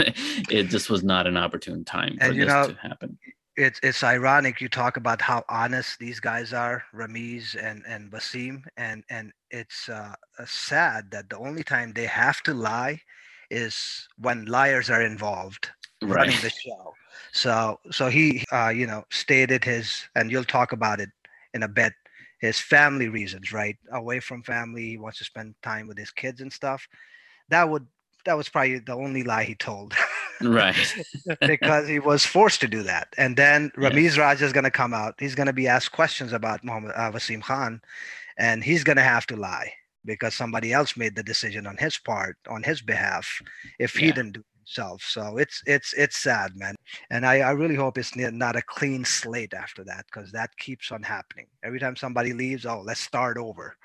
it 0.51 0.65
just 0.65 0.89
was 0.89 1.03
not 1.03 1.27
an 1.27 1.37
opportune 1.37 1.85
time 1.85 2.17
and 2.21 2.33
for 2.33 2.35
this 2.35 2.49
know, 2.49 2.69
to 2.69 2.75
happen 2.81 3.19
it's 3.57 3.81
it's 3.83 4.05
ironic 4.05 4.61
you 4.61 4.69
talk 4.69 4.97
about 4.97 5.21
how 5.23 5.45
honest 5.49 5.99
these 5.99 6.21
guys 6.21 6.53
are, 6.53 6.85
Ramiz 6.95 7.57
and 7.61 7.83
and 7.87 8.11
Wasim, 8.11 8.64
and 8.77 9.03
and 9.11 9.33
it's 9.51 9.88
uh, 9.88 10.14
uh, 10.38 10.45
sad 10.47 11.11
that 11.11 11.31
the 11.31 11.38
only 11.38 11.62
time 11.62 11.92
they 11.92 12.07
have 12.07 12.42
to 12.42 12.55
lie 12.55 13.01
is 13.51 14.09
when 14.19 14.45
liars 14.47 14.90
are 14.90 15.03
involved 15.03 15.71
right. 16.03 16.16
running 16.16 16.40
the 16.42 16.51
show. 16.51 16.95
So 17.33 17.81
so 17.90 18.09
he 18.09 18.45
uh, 18.53 18.69
you 18.69 18.87
know 18.87 19.05
stated 19.11 19.64
his, 19.64 20.07
and 20.14 20.31
you'll 20.31 20.45
talk 20.45 20.73
about 20.73 21.01
it 21.01 21.11
in 21.55 21.62
a 21.62 21.69
bit. 21.69 21.92
His 22.40 22.61
family 22.61 23.09
reasons, 23.09 23.53
right? 23.53 23.77
Away 23.92 24.21
from 24.21 24.42
family, 24.42 24.90
he 24.90 24.99
wants 24.99 25.19
to 25.19 25.25
spend 25.25 25.55
time 25.62 25.88
with 25.88 25.97
his 25.97 26.11
kids 26.11 26.42
and 26.42 26.53
stuff. 26.53 26.87
That 27.49 27.69
would 27.69 27.87
that 28.27 28.37
was 28.37 28.49
probably 28.49 28.79
the 28.79 28.95
only 28.95 29.23
lie 29.23 29.45
he 29.45 29.55
told. 29.55 29.95
right. 30.43 30.77
because 31.41 31.89
he 31.89 31.99
was 31.99 32.25
forced 32.25 32.61
to 32.61 32.69
do 32.69 32.83
that. 32.83 33.09
And 33.17 33.37
then 33.37 33.71
Ramiz 33.77 34.03
yes. 34.03 34.19
Raja 34.19 34.45
is 34.45 34.53
going 34.53 34.65
to 34.65 34.71
come 34.71 34.93
out. 34.93 35.15
He's 35.19 35.35
going 35.35 35.47
to 35.47 35.53
be 35.53 35.67
asked 35.67 35.93
questions 35.93 36.33
about 36.33 36.62
Muhammad 36.62 36.93
uh, 36.95 37.11
Wasim 37.12 37.43
Khan, 37.43 37.81
and 38.37 38.62
he's 38.62 38.85
going 38.85 38.97
to 38.97 39.03
have 39.03 39.27
to 39.29 39.37
lie 39.37 39.73
because 40.05 40.35
somebody 40.35 40.73
else 40.73 40.97
made 40.97 41.17
the 41.17 41.23
decision 41.23 41.67
on 41.67 41.77
his 41.79 41.99
part, 41.99 42.37
on 42.49 42.62
his 42.62 42.81
behalf, 42.81 43.43
if 43.79 43.95
he 43.95 44.12
didn't 44.12 44.33
do 44.33 44.45
himself. 44.67 45.03
So 45.03 45.39
it's 45.39 45.63
it's 45.67 45.93
it's 45.95 46.19
sad, 46.19 46.53
man. 46.57 46.75
And 47.11 47.25
I, 47.27 47.41
I 47.41 47.51
really 47.53 47.75
hope 47.75 47.99
it's 47.99 48.17
not 48.17 48.57
a 48.57 48.63
clean 48.63 49.05
slate 49.05 49.55
after 49.55 49.85
that 49.85 50.07
because 50.07 50.33
that 50.33 50.57
keeps 50.59 50.93
on 50.93 51.03
happening. 51.03 51.47
Every 51.65 51.81
time 51.81 51.97
somebody 51.97 52.33
leaves, 52.33 52.67
oh, 52.67 52.83
let's 52.85 53.01
start 53.01 53.39
over 53.39 53.77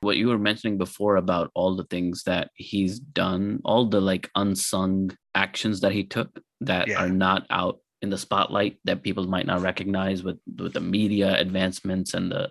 what 0.00 0.16
you 0.16 0.28
were 0.28 0.38
mentioning 0.38 0.78
before 0.78 1.16
about 1.16 1.50
all 1.54 1.76
the 1.76 1.84
things 1.84 2.22
that 2.24 2.50
he's 2.54 2.98
done, 2.98 3.60
all 3.64 3.86
the 3.86 4.00
like 4.00 4.30
unsung 4.34 5.16
actions 5.34 5.80
that 5.80 5.92
he 5.92 6.04
took 6.04 6.40
that 6.62 6.88
yeah. 6.88 7.04
are 7.04 7.08
not 7.08 7.46
out 7.50 7.78
in 8.02 8.10
the 8.10 8.18
spotlight 8.18 8.78
that 8.84 9.02
people 9.02 9.26
might 9.26 9.46
not 9.46 9.60
recognize 9.60 10.22
with 10.22 10.38
with 10.58 10.72
the 10.72 10.80
media 10.80 11.38
advancements 11.38 12.14
and 12.14 12.32
the 12.32 12.50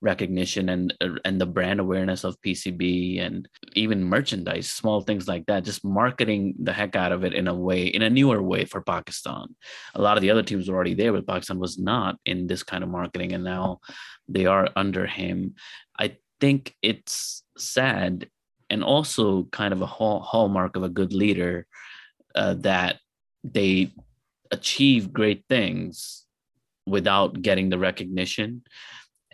recognition 0.00 0.68
and 0.68 0.94
and 1.24 1.40
the 1.40 1.46
brand 1.46 1.80
awareness 1.80 2.24
of 2.24 2.40
PCB 2.42 3.20
and 3.20 3.48
even 3.74 4.04
merchandise, 4.04 4.70
small 4.70 5.00
things 5.00 5.26
like 5.26 5.46
that, 5.46 5.64
just 5.64 5.84
marketing 5.84 6.54
the 6.58 6.72
heck 6.72 6.94
out 6.94 7.12
of 7.12 7.24
it 7.24 7.34
in 7.34 7.48
a 7.48 7.54
way, 7.54 7.86
in 7.86 8.02
a 8.02 8.10
newer 8.10 8.42
way 8.42 8.64
for 8.64 8.80
Pakistan. 8.80 9.54
A 9.94 10.00
lot 10.00 10.16
of 10.16 10.22
the 10.22 10.30
other 10.30 10.42
teams 10.42 10.68
were 10.68 10.76
already 10.76 10.94
there, 10.94 11.12
but 11.12 11.26
Pakistan 11.26 11.58
was 11.58 11.78
not 11.78 12.16
in 12.24 12.46
this 12.46 12.62
kind 12.62 12.84
of 12.84 12.90
marketing, 12.90 13.32
and 13.32 13.44
now 13.44 13.80
they 14.28 14.46
are 14.46 14.68
under 14.76 15.06
him. 15.06 15.54
I 15.98 16.16
think 16.40 16.76
it's 16.82 17.42
sad 17.56 18.28
and 18.70 18.84
also 18.84 19.44
kind 19.44 19.72
of 19.72 19.82
a 19.82 19.86
hall- 19.86 20.20
hallmark 20.20 20.76
of 20.76 20.82
a 20.82 20.88
good 20.88 21.12
leader 21.12 21.66
uh, 22.34 22.54
that 22.54 22.98
they 23.42 23.90
achieve 24.50 25.12
great 25.12 25.44
things 25.48 26.26
without 26.86 27.40
getting 27.42 27.68
the 27.68 27.78
recognition 27.78 28.62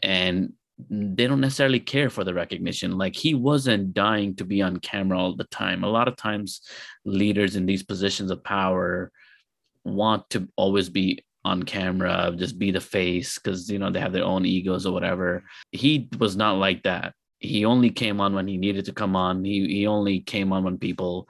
and 0.03 0.53
they 0.91 1.27
don't 1.29 1.41
necessarily 1.41 1.79
care 1.79 2.11
for 2.11 2.25
the 2.25 2.35
recognition 2.35 2.99
like 2.99 3.15
he 3.15 3.33
wasn't 3.33 3.95
dying 3.95 4.35
to 4.35 4.45
be 4.45 4.61
on 4.61 4.77
camera 4.79 5.17
all 5.17 5.37
the 5.37 5.45
time 5.45 5.85
a 5.85 5.89
lot 5.89 6.09
of 6.09 6.17
times 6.17 6.63
leaders 7.05 7.55
in 7.55 7.65
these 7.65 7.85
positions 7.85 8.31
of 8.31 8.43
power 8.43 9.13
want 9.85 10.29
to 10.31 10.49
always 10.57 10.89
be 10.89 11.23
on 11.45 11.63
camera, 11.63 12.33
just 12.37 12.59
be 12.59 12.71
the 12.71 12.81
face 12.81 13.39
because 13.39 13.71
you 13.71 13.79
know 13.79 13.91
they 13.91 14.01
have 14.01 14.13
their 14.13 14.25
own 14.25 14.47
egos 14.47 14.87
or 14.87 14.93
whatever. 14.93 15.45
He 15.73 16.09
was 16.19 16.37
not 16.37 16.57
like 16.57 16.83
that. 16.85 17.15
He 17.39 17.65
only 17.65 17.91
came 17.91 18.21
on 18.21 18.35
when 18.35 18.49
he 18.49 18.57
needed 18.57 18.87
to 18.87 18.93
come 18.93 19.15
on. 19.15 19.45
He 19.45 19.67
he 19.69 19.87
only 19.87 20.21
came 20.21 20.53
on 20.53 20.65
when 20.65 20.79
people, 20.79 21.29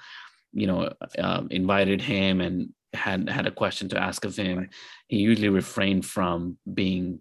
you 0.53 0.67
know, 0.67 0.93
uh, 1.19 1.43
invited 1.51 2.01
him 2.01 2.41
and 2.41 2.73
had 2.93 3.29
had 3.29 3.47
a 3.47 3.51
question 3.51 3.89
to 3.89 4.01
ask 4.01 4.25
of 4.25 4.37
him. 4.37 4.71
He 5.09 5.19
usually 5.19 5.49
refrained 5.49 6.07
from 6.07 6.59
being 6.73 7.21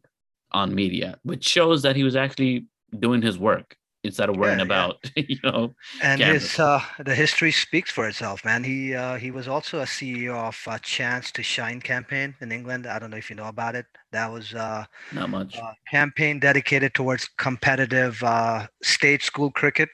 on 0.53 0.73
media, 0.73 1.17
which 1.23 1.45
shows 1.45 1.81
that 1.83 1.95
he 1.95 2.03
was 2.03 2.15
actually 2.15 2.65
doing 2.99 3.21
his 3.21 3.37
work 3.37 3.75
instead 4.03 4.29
of 4.29 4.35
worrying 4.35 4.59
yeah, 4.59 4.65
about 4.65 4.97
yeah. 5.15 5.23
you 5.29 5.37
know 5.43 5.73
and 6.01 6.21
his 6.21 6.59
uh 6.59 6.81
the 6.99 7.15
history 7.15 7.51
speaks 7.51 7.89
for 7.89 8.07
itself 8.07 8.43
man. 8.43 8.63
He 8.63 8.93
uh 8.93 9.15
he 9.15 9.31
was 9.31 9.47
also 9.47 9.79
a 9.79 9.85
ceo 9.85 10.35
of 10.35 10.59
uh, 10.67 10.77
chance 10.79 11.31
to 11.31 11.43
shine 11.43 11.79
campaign 11.79 12.35
in 12.41 12.51
england. 12.51 12.85
I 12.85 12.99
don't 12.99 13.11
know 13.11 13.17
if 13.17 13.29
you 13.29 13.35
know 13.35 13.47
about 13.47 13.75
it. 13.75 13.85
That 14.11 14.31
was 14.31 14.53
uh 14.53 14.85
not 15.13 15.29
much. 15.29 15.57
campaign 15.89 16.39
dedicated 16.39 16.93
towards 16.93 17.29
competitive 17.37 18.21
uh 18.23 18.67
state 18.81 19.23
school 19.23 19.51
cricket 19.51 19.89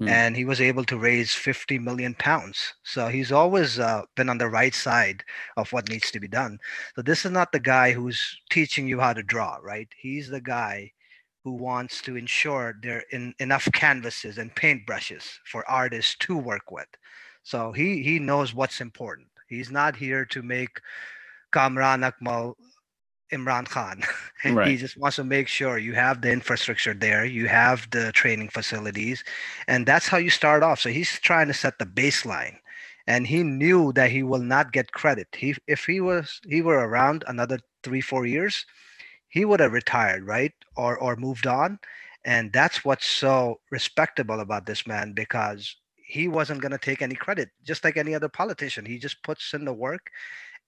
mm. 0.00 0.08
and 0.08 0.36
he 0.36 0.44
was 0.44 0.60
able 0.60 0.84
to 0.84 0.98
raise 0.98 1.32
50 1.32 1.78
million 1.78 2.14
pounds 2.14 2.74
so 2.82 3.08
he's 3.08 3.32
always 3.32 3.78
uh, 3.78 4.02
been 4.16 4.28
on 4.28 4.38
the 4.38 4.48
right 4.48 4.74
side 4.74 5.22
of 5.56 5.72
what 5.72 5.88
needs 5.88 6.10
to 6.10 6.20
be 6.20 6.28
done 6.28 6.58
so 6.94 7.02
this 7.02 7.24
is 7.24 7.30
not 7.30 7.52
the 7.52 7.60
guy 7.60 7.92
who's 7.92 8.38
teaching 8.50 8.86
you 8.86 9.00
how 9.00 9.12
to 9.12 9.22
draw 9.22 9.58
right 9.62 9.88
he's 9.96 10.28
the 10.28 10.40
guy 10.40 10.90
who 11.48 11.54
wants 11.54 12.02
to 12.02 12.16
ensure 12.16 12.74
there 12.82 13.04
in 13.10 13.34
enough 13.38 13.66
canvases 13.72 14.36
and 14.36 14.54
paintbrushes 14.54 15.38
for 15.46 15.68
artists 15.70 16.14
to 16.16 16.36
work 16.36 16.70
with. 16.70 16.88
So 17.42 17.72
he 17.72 18.02
he 18.02 18.18
knows 18.18 18.52
what's 18.52 18.82
important. 18.82 19.28
He's 19.48 19.70
not 19.70 19.96
here 19.96 20.26
to 20.26 20.42
make 20.42 20.80
Kamran 21.52 22.02
Akmal 22.02 22.54
Imran 23.32 23.68
Khan. 23.68 24.02
Right. 24.44 24.68
he 24.68 24.76
just 24.76 24.96
wants 24.96 25.16
to 25.16 25.24
make 25.24 25.48
sure 25.48 25.78
you 25.78 25.94
have 25.94 26.20
the 26.22 26.30
infrastructure 26.30 26.94
there, 26.94 27.24
you 27.24 27.48
have 27.48 27.90
the 27.90 28.12
training 28.12 28.50
facilities, 28.50 29.24
and 29.66 29.84
that's 29.84 30.06
how 30.06 30.16
you 30.16 30.30
start 30.30 30.62
off. 30.62 30.78
So 30.80 30.90
he's 30.90 31.18
trying 31.18 31.48
to 31.48 31.54
set 31.54 31.78
the 31.80 31.86
baseline. 31.86 32.58
And 33.08 33.26
he 33.26 33.42
knew 33.42 33.92
that 33.94 34.10
he 34.10 34.22
will 34.22 34.42
not 34.42 34.72
get 34.72 34.92
credit. 34.92 35.28
He 35.36 35.56
if 35.66 35.86
he 35.86 36.00
was 36.00 36.40
he 36.46 36.62
were 36.62 36.86
around 36.86 37.24
another 37.26 37.58
three, 37.82 38.00
four 38.02 38.26
years, 38.26 38.64
he 39.28 39.44
would 39.44 39.60
have 39.60 39.72
retired, 39.72 40.24
right? 40.26 40.52
Or 40.76 40.96
or 40.98 41.16
moved 41.16 41.46
on. 41.46 41.78
And 42.24 42.52
that's 42.52 42.84
what's 42.84 43.06
so 43.06 43.60
respectable 43.70 44.40
about 44.40 44.66
this 44.66 44.86
man 44.86 45.14
because 45.14 45.76
he 45.96 46.28
wasn't 46.28 46.60
going 46.60 46.72
to 46.72 46.78
take 46.78 47.02
any 47.02 47.14
credit, 47.14 47.50
just 47.64 47.84
like 47.84 47.96
any 47.96 48.14
other 48.14 48.28
politician. 48.28 48.84
He 48.84 48.98
just 48.98 49.22
puts 49.22 49.54
in 49.54 49.64
the 49.64 49.72
work. 49.72 50.10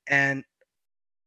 And 0.09 0.45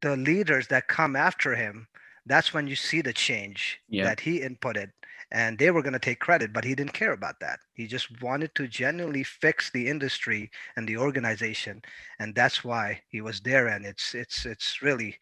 the 0.03 0.17
leaders 0.17 0.67
that 0.69 0.89
come 0.89 1.17
after 1.17 1.55
him, 1.55 1.89
that's 2.27 2.53
when 2.53 2.67
you 2.67 2.77
see 2.77 3.01
the 3.01 3.13
change 3.13 3.81
Yeah. 3.89 4.03
that 4.03 4.21
he 4.21 4.41
inputted. 4.41 4.91
And 5.31 5.57
they 5.59 5.71
were 5.71 5.83
going 5.83 5.93
to 5.93 5.99
take 5.99 6.19
credit, 6.19 6.53
but 6.53 6.65
he 6.65 6.75
didn't 6.75 6.93
care 6.93 7.13
about 7.13 7.39
that. 7.41 7.59
He 7.73 7.87
just 7.87 8.21
wanted 8.21 8.55
to 8.55 8.67
genuinely 8.67 9.23
fix 9.23 9.71
the 9.71 9.89
industry 9.89 10.51
and 10.77 10.87
the 10.87 10.97
organization, 10.97 11.81
and 12.19 12.35
that's 12.35 12.63
why 12.63 13.01
he 13.09 13.21
was 13.21 13.41
there. 13.41 13.67
And 13.67 13.85
it's 13.85 14.15
it's 14.15 14.45
it's 14.45 14.83
really 14.83 15.19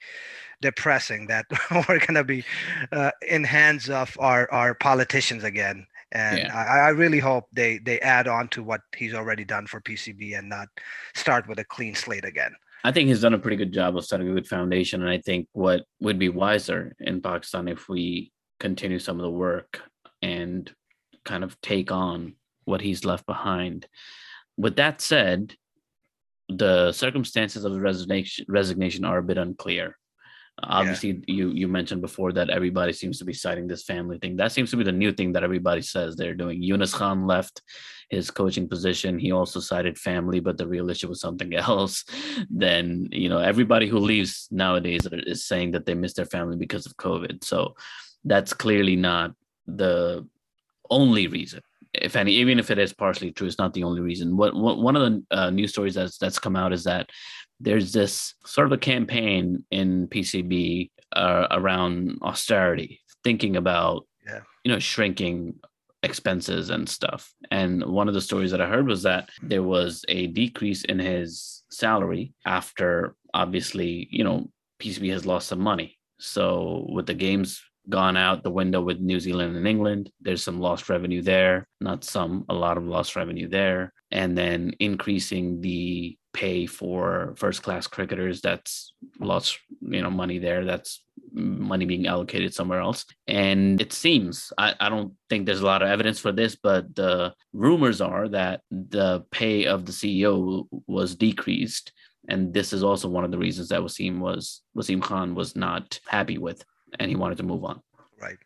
depressing 0.62 1.28
that 1.28 1.46
we're 1.90 2.00
going 2.00 2.16
to 2.16 2.24
be 2.24 2.46
uh, 2.92 3.12
in 3.28 3.44
hands 3.46 3.90
of 3.90 4.18
our 4.20 4.52
our 4.52 4.76
politicians 4.76 5.44
again. 5.44 5.88
And 6.14 6.50
Yeah. 6.50 6.52
I, 6.52 6.80
I 6.80 6.90
really 6.90 7.20
hope 7.20 7.46
they 7.54 7.80
they 7.80 8.00
add 8.02 8.28
on 8.28 8.50
to 8.50 8.64
what 8.64 8.82
he's 8.98 9.14
already 9.14 9.46
done 9.46 9.68
for 9.68 9.82
PCB 9.82 10.34
and 10.36 10.50
not 10.50 10.70
start 11.16 11.48
with 11.48 11.60
a 11.60 11.66
clean 11.66 11.96
slate 11.96 12.26
again. 12.26 12.54
I 12.84 12.92
think 12.92 13.08
he's 13.08 13.22
done 13.22 13.34
a 13.34 13.40
pretty 13.40 13.58
good 13.58 13.74
job 13.74 13.96
of 13.96 14.06
setting 14.06 14.30
a 14.30 14.34
good 14.34 14.48
foundation. 14.48 15.02
And 15.02 15.10
I 15.10 15.20
think 15.20 15.48
what 15.54 15.84
would 16.00 16.18
be 16.18 16.30
wiser 16.30 16.96
in 17.00 17.22
Pakistan 17.22 17.68
if 17.68 17.88
we 17.88 18.32
continue 18.60 19.00
some 19.00 19.18
of 19.18 19.24
the 19.24 19.30
work 19.30 19.82
and 20.22 20.72
kind 21.26 21.44
of 21.44 21.60
take 21.62 21.92
on 21.92 22.36
what 22.66 22.82
he's 22.82 23.06
left 23.06 23.26
behind. 23.26 23.88
With 24.58 24.76
that 24.78 25.02
said, 25.02 25.56
the 26.50 26.92
circumstances 26.92 27.66
of 27.66 27.74
the 27.74 27.80
resignation 27.80 28.46
resignation 28.48 29.06
are 29.06 29.20
a 29.20 29.24
bit 29.24 29.38
unclear. 29.38 29.98
Obviously, 30.64 31.24
you 31.28 31.50
you 31.50 31.68
mentioned 31.68 32.02
before 32.02 32.32
that 32.34 32.50
everybody 32.50 32.94
seems 32.94 33.18
to 33.20 33.26
be 33.26 33.34
citing 33.34 33.68
this 33.68 33.84
family 33.84 34.18
thing. 34.20 34.36
That 34.38 34.52
seems 34.52 34.72
to 34.72 34.78
be 34.78 34.84
the 34.84 34.92
new 34.92 35.12
thing 35.12 35.34
that 35.34 35.44
everybody 35.44 35.82
says 35.82 36.16
they're 36.16 36.36
doing. 36.36 36.62
Yunus 36.62 36.94
Khan 36.94 37.28
left 37.28 37.62
his 38.10 38.30
coaching 38.30 38.68
position. 38.68 39.20
He 39.20 39.32
also 39.32 39.60
cited 39.60 39.98
family, 39.98 40.40
but 40.40 40.58
the 40.58 40.68
real 40.68 40.90
issue 40.90 41.08
was 41.08 41.22
something 41.22 41.54
else. 41.70 42.06
Then 42.50 43.10
you 43.12 43.30
know 43.30 43.40
everybody 43.40 43.88
who 43.88 44.00
leaves 44.00 44.48
nowadays 44.52 45.08
is 45.12 45.46
saying 45.46 45.72
that 45.72 45.86
they 45.86 45.94
miss 45.94 46.14
their 46.14 46.26
family 46.26 46.58
because 46.58 46.86
of 46.86 46.98
COVID. 46.98 47.44
So 47.44 47.76
that's 48.24 48.54
clearly 48.54 48.96
not 48.96 49.34
the 49.68 50.28
only 50.90 51.28
reason. 51.28 51.62
If 51.94 52.16
any, 52.16 52.34
even 52.34 52.58
if 52.58 52.72
it 52.72 52.80
is 52.80 52.94
partially 52.94 53.32
true, 53.32 53.48
it's 53.48 53.58
not 53.58 53.74
the 53.74 53.84
only 53.84 54.00
reason. 54.00 54.38
What, 54.38 54.56
what 54.56 54.78
one 54.78 54.96
of 54.96 55.02
the 55.02 55.24
uh, 55.32 55.50
news 55.50 55.72
stories 55.72 55.96
that's 55.96 56.18
that's 56.18 56.40
come 56.40 56.56
out 56.56 56.72
is 56.72 56.86
that 56.86 57.10
there's 57.62 57.92
this 57.94 58.36
sort 58.46 58.68
of 58.68 58.74
a 58.74 58.78
campaign 58.78 59.64
in 59.72 60.08
PCB 60.08 60.90
uh, 61.14 61.48
around 61.52 62.18
austerity, 62.22 63.02
thinking 63.24 63.56
about 63.58 64.06
Yeah. 64.28 64.42
you 64.64 64.72
know 64.72 64.80
shrinking 64.80 65.56
expenses 66.04 66.70
and 66.72 66.88
stuff. 66.90 67.32
And 67.52 67.84
one 67.86 68.08
of 68.08 68.14
the 68.16 68.22
stories 68.30 68.52
that 68.52 68.62
I 68.62 68.68
heard 68.68 68.88
was 68.88 69.04
that 69.04 69.30
there 69.44 69.64
was 69.64 70.04
a 70.10 70.28
decrease 70.28 70.84
in 70.86 70.98
his 71.00 71.64
salary 71.70 72.34
after 72.46 73.16
obviously 73.34 74.08
you 74.12 74.24
know 74.24 74.50
PCB 74.82 75.12
has 75.12 75.26
lost 75.26 75.48
some 75.48 75.60
money. 75.60 75.98
So 76.20 76.86
with 76.90 77.06
the 77.06 77.14
games 77.14 77.62
gone 77.90 78.16
out 78.16 78.44
the 78.44 78.52
window 78.52 78.82
with 78.82 79.00
New 79.00 79.20
Zealand 79.20 79.56
and 79.58 79.68
England. 79.68 80.12
There's 80.22 80.44
some 80.44 80.60
lost 80.60 80.88
revenue 80.90 81.22
there, 81.24 81.68
not 81.82 82.04
some, 82.04 82.46
a 82.48 82.54
lot 82.54 82.78
of 82.78 82.86
lost 82.86 83.16
revenue 83.16 83.48
there. 83.48 83.92
And 84.12 84.38
then 84.38 84.74
increasing 84.80 85.62
the 85.62 86.16
pay 86.34 86.66
for 86.66 87.34
first 87.36 87.64
class 87.64 87.88
cricketers, 87.88 88.42
that's 88.42 88.94
lots 89.20 89.58
you 89.82 90.02
know, 90.02 90.10
money 90.10 90.40
there. 90.40 90.66
That's 90.66 91.04
money 91.32 91.86
being 91.86 92.08
allocated 92.08 92.54
somewhere 92.54 92.80
else. 92.80 93.06
And 93.28 93.80
it 93.82 93.94
seems, 93.94 94.52
I, 94.58 94.76
I 94.80 94.90
don't 94.90 95.14
think 95.30 95.46
there's 95.46 95.62
a 95.62 95.66
lot 95.66 95.82
of 95.82 95.90
evidence 95.90 96.20
for 96.20 96.32
this, 96.32 96.56
but 96.56 96.94
the 96.96 97.34
rumors 97.54 98.02
are 98.02 98.28
that 98.30 98.62
the 98.70 99.24
pay 99.32 99.66
of 99.66 99.86
the 99.86 99.92
CEO 99.92 100.68
was 100.88 101.16
decreased. 101.16 101.92
And 102.28 102.54
this 102.54 102.74
is 102.74 102.84
also 102.84 103.08
one 103.08 103.24
of 103.24 103.32
the 103.32 103.38
reasons 103.38 103.70
that 103.70 103.82
Wasim 103.82 104.20
was 104.20 104.62
Wasim 104.78 105.02
Khan 105.02 105.34
was 105.34 105.56
not 105.56 106.00
happy 106.08 106.38
with 106.38 106.64
and 107.00 107.10
he 107.10 107.16
wanted 107.16 107.38
to 107.38 107.44
move 107.44 107.64
on. 107.64 107.82
Right. 108.22 108.38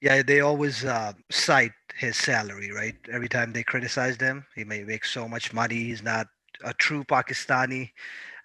Yeah, 0.00 0.22
they 0.22 0.40
always 0.40 0.84
uh, 0.84 1.12
cite 1.30 1.72
his 1.94 2.16
salary, 2.16 2.70
right? 2.72 2.94
Every 3.12 3.28
time 3.28 3.52
they 3.52 3.62
criticize 3.62 4.16
them 4.16 4.46
he 4.54 4.64
may 4.64 4.84
make 4.84 5.04
so 5.04 5.28
much 5.28 5.52
money. 5.52 5.76
He's 5.76 6.02
not 6.02 6.26
a 6.64 6.74
true 6.74 7.04
Pakistani. 7.04 7.90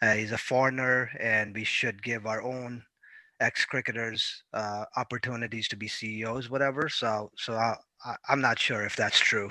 Uh, 0.02 0.14
he's 0.14 0.32
a 0.32 0.38
foreigner, 0.38 1.10
and 1.20 1.56
we 1.56 1.64
should 1.64 2.02
give 2.04 2.26
our 2.26 2.42
own 2.42 2.84
ex-cricketers 3.40 4.44
uh, 4.54 4.86
opportunities 4.96 5.68
to 5.68 5.76
be 5.76 5.88
CEOs, 5.88 6.50
whatever. 6.50 6.90
So, 6.90 7.32
so 7.38 7.54
I, 7.54 7.76
I, 8.06 8.16
I'm 8.30 8.42
not 8.42 8.60
sure 8.60 8.86
if 8.86 8.96
that's 8.96 9.20
true. 9.20 9.50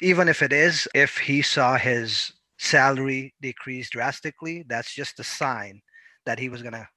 Even 0.00 0.28
if 0.28 0.42
it 0.42 0.52
is, 0.52 0.88
if 0.94 1.16
he 1.18 1.42
saw 1.42 1.76
his 1.76 2.32
salary 2.58 3.34
decrease 3.40 3.90
drastically, 3.90 4.64
that's 4.68 4.94
just 4.94 5.20
a 5.20 5.24
sign 5.24 5.80
that 6.26 6.38
he 6.38 6.48
was 6.48 6.62
gonna 6.62 6.88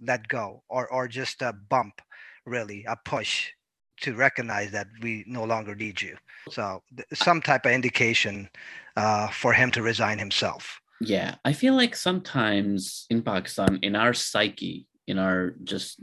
let 0.00 0.28
go, 0.28 0.62
or 0.68 0.88
or 0.92 1.08
just 1.08 1.42
a 1.42 1.52
bump, 1.52 2.00
really, 2.44 2.84
a 2.88 2.96
push 3.04 3.50
to 4.02 4.14
recognize 4.14 4.70
that 4.72 4.86
we 5.02 5.24
no 5.26 5.44
longer 5.44 5.74
need 5.74 6.00
you. 6.00 6.16
So 6.50 6.82
th- 6.96 7.08
some 7.14 7.40
type 7.40 7.66
of 7.66 7.72
indication 7.72 8.48
uh, 8.96 9.28
for 9.28 9.52
him 9.52 9.70
to 9.72 9.82
resign 9.82 10.18
himself. 10.18 10.80
Yeah, 11.00 11.34
I 11.44 11.52
feel 11.52 11.74
like 11.74 11.94
sometimes 11.94 13.06
in 13.10 13.22
Pakistan, 13.22 13.78
in 13.82 13.96
our 13.96 14.14
psyche, 14.14 14.86
in 15.06 15.18
our 15.18 15.54
just 15.64 16.00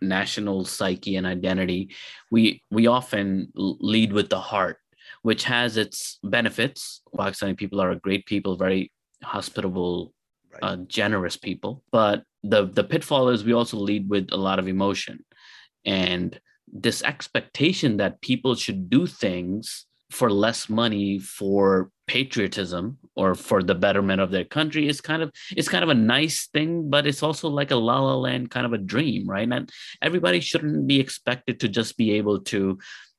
national 0.00 0.64
psyche 0.64 1.16
and 1.16 1.26
identity, 1.26 1.90
we 2.30 2.62
we 2.70 2.86
often 2.86 3.50
lead 3.54 4.12
with 4.12 4.28
the 4.30 4.38
heart, 4.40 4.78
which 5.22 5.44
has 5.44 5.76
its 5.76 6.18
benefits. 6.22 7.02
Pakistani 7.16 7.56
people 7.56 7.80
are 7.80 7.90
a 7.90 7.98
great 7.98 8.26
people, 8.26 8.56
very 8.56 8.92
hospitable, 9.22 10.14
Right. 10.52 10.62
uh, 10.62 10.76
generous 10.86 11.36
people. 11.36 11.82
But 11.90 12.22
the 12.42 12.66
the 12.66 12.84
pitfall 12.84 13.28
is 13.28 13.44
we 13.44 13.52
also 13.52 13.76
lead 13.76 14.08
with 14.08 14.28
a 14.30 14.36
lot 14.36 14.58
of 14.58 14.68
emotion, 14.68 15.24
and 15.84 16.38
this 16.72 17.02
expectation 17.02 17.96
that 17.98 18.20
people 18.20 18.54
should 18.54 18.90
do 18.90 19.06
things 19.06 19.86
for 20.10 20.30
less 20.30 20.70
money 20.70 21.18
for 21.18 21.90
patriotism 22.06 22.96
or 23.14 23.34
for 23.34 23.62
the 23.62 23.74
betterment 23.74 24.22
of 24.22 24.30
their 24.30 24.44
country 24.44 24.88
is 24.88 25.02
kind 25.02 25.22
of 25.22 25.30
it's 25.54 25.68
kind 25.68 25.84
of 25.84 25.90
a 25.90 25.94
nice 25.94 26.46
thing 26.46 26.88
but 26.88 27.06
it's 27.06 27.22
also 27.22 27.48
like 27.48 27.70
a 27.70 27.76
la 27.76 28.00
la 28.00 28.14
land 28.14 28.50
kind 28.50 28.64
of 28.64 28.72
a 28.72 28.78
dream 28.78 29.28
right? 29.28 29.46
And 29.52 29.70
everybody 30.00 30.40
shouldn't 30.40 30.86
be 30.86 30.98
expected 30.98 31.60
to 31.60 31.68
just 31.68 31.98
be 31.98 32.12
able 32.12 32.40
to 32.44 32.78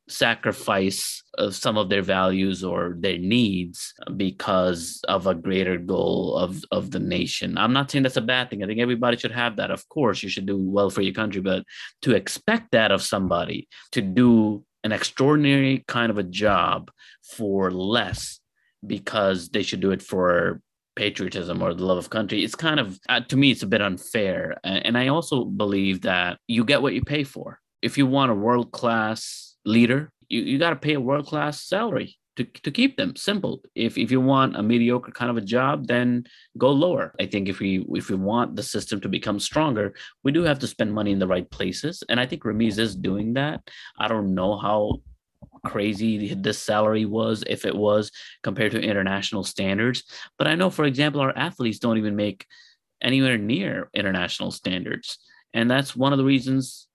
sacrifice 0.09 1.23
uh, 1.37 1.51
some 1.51 1.77
of 1.77 1.89
their 1.89 2.01
values 2.01 2.63
or 2.63 2.95
their 2.99 3.17
needs 3.17 3.93
because 4.17 5.01
of 5.07 5.27
a 5.27 5.35
greater 5.35 5.77
goal 5.77 6.35
of 6.35 6.63
of 6.71 6.91
the 6.91 6.99
nation. 6.99 7.57
I'm 7.57 7.73
not 7.73 7.89
saying 7.89 8.03
that's 8.03 8.17
a 8.17 8.21
bad 8.21 8.49
thing. 8.49 8.63
I 8.63 8.67
think 8.67 8.79
everybody 8.79 9.17
should 9.17 9.31
have 9.31 9.55
that. 9.57 9.71
Of 9.71 9.87
course 9.89 10.23
you 10.23 10.29
should 10.29 10.45
do 10.45 10.57
well 10.57 10.89
for 10.89 11.01
your 11.01 11.13
country 11.13 11.41
but 11.41 11.63
to 12.01 12.15
expect 12.15 12.71
that 12.71 12.91
of 12.91 13.01
somebody 13.01 13.67
to 13.91 14.01
do 14.01 14.63
an 14.83 14.91
extraordinary 14.91 15.83
kind 15.87 16.09
of 16.09 16.17
a 16.17 16.23
job 16.23 16.91
for 17.37 17.71
less 17.71 18.39
because 18.85 19.49
they 19.49 19.61
should 19.61 19.81
do 19.81 19.91
it 19.91 20.01
for 20.01 20.61
patriotism 20.95 21.61
or 21.61 21.73
the 21.73 21.85
love 21.85 21.97
of 21.97 22.09
country 22.09 22.43
it's 22.43 22.55
kind 22.55 22.79
of 22.79 22.99
uh, 23.07 23.21
to 23.21 23.37
me 23.37 23.51
it's 23.51 23.63
a 23.63 23.67
bit 23.67 23.81
unfair. 23.81 24.57
And 24.63 24.97
i 24.97 25.07
also 25.07 25.45
believe 25.45 26.01
that 26.01 26.39
you 26.47 26.65
get 26.65 26.81
what 26.81 26.93
you 26.93 27.03
pay 27.03 27.23
for. 27.23 27.59
If 27.81 27.97
you 27.97 28.05
want 28.07 28.31
a 28.31 28.35
world 28.35 28.71
class 28.71 29.48
leader 29.65 30.11
you, 30.29 30.41
you 30.41 30.59
got 30.59 30.69
to 30.69 30.75
pay 30.75 30.93
a 30.93 31.01
world 31.01 31.25
class 31.25 31.61
salary 31.61 32.17
to, 32.37 32.45
to 32.45 32.71
keep 32.71 32.95
them. 32.95 33.17
Simple. 33.17 33.61
If 33.75 33.97
if 33.97 34.11
you 34.11 34.21
want 34.21 34.55
a 34.55 34.63
mediocre 34.63 35.11
kind 35.11 35.29
of 35.29 35.35
a 35.35 35.41
job 35.41 35.87
then 35.87 36.23
go 36.57 36.71
lower. 36.71 37.13
I 37.19 37.25
think 37.25 37.49
if 37.49 37.59
we 37.59 37.85
if 37.89 38.09
we 38.09 38.15
want 38.15 38.55
the 38.55 38.63
system 38.63 39.01
to 39.01 39.09
become 39.09 39.39
stronger 39.39 39.93
we 40.23 40.31
do 40.31 40.43
have 40.43 40.59
to 40.59 40.67
spend 40.67 40.93
money 40.93 41.11
in 41.11 41.19
the 41.19 41.27
right 41.27 41.49
places. 41.49 42.03
And 42.07 42.19
i 42.19 42.25
think 42.25 42.43
Ramiz 42.43 42.77
is 42.77 42.95
doing 42.95 43.33
that. 43.33 43.69
I 43.99 44.07
don't 44.07 44.33
know 44.33 44.57
how 44.57 45.01
crazy 45.65 46.33
this 46.33 46.59
salary 46.59 47.03
was 47.03 47.43
if 47.47 47.65
it 47.65 47.75
was 47.75 48.11
compared 48.43 48.71
to 48.71 48.81
international 48.81 49.43
standards. 49.43 50.03
But 50.37 50.47
i 50.47 50.55
know 50.55 50.69
for 50.69 50.85
example 50.85 51.19
our 51.19 51.37
athletes 51.37 51.79
don't 51.79 51.97
even 51.97 52.15
make 52.15 52.45
anywhere 53.01 53.37
near 53.37 53.89
international 53.93 54.51
standards. 54.51 55.17
And 55.53 55.69
that's 55.69 55.95
one 55.95 56.13
of 56.13 56.19
the 56.19 56.25
reasons 56.25 56.88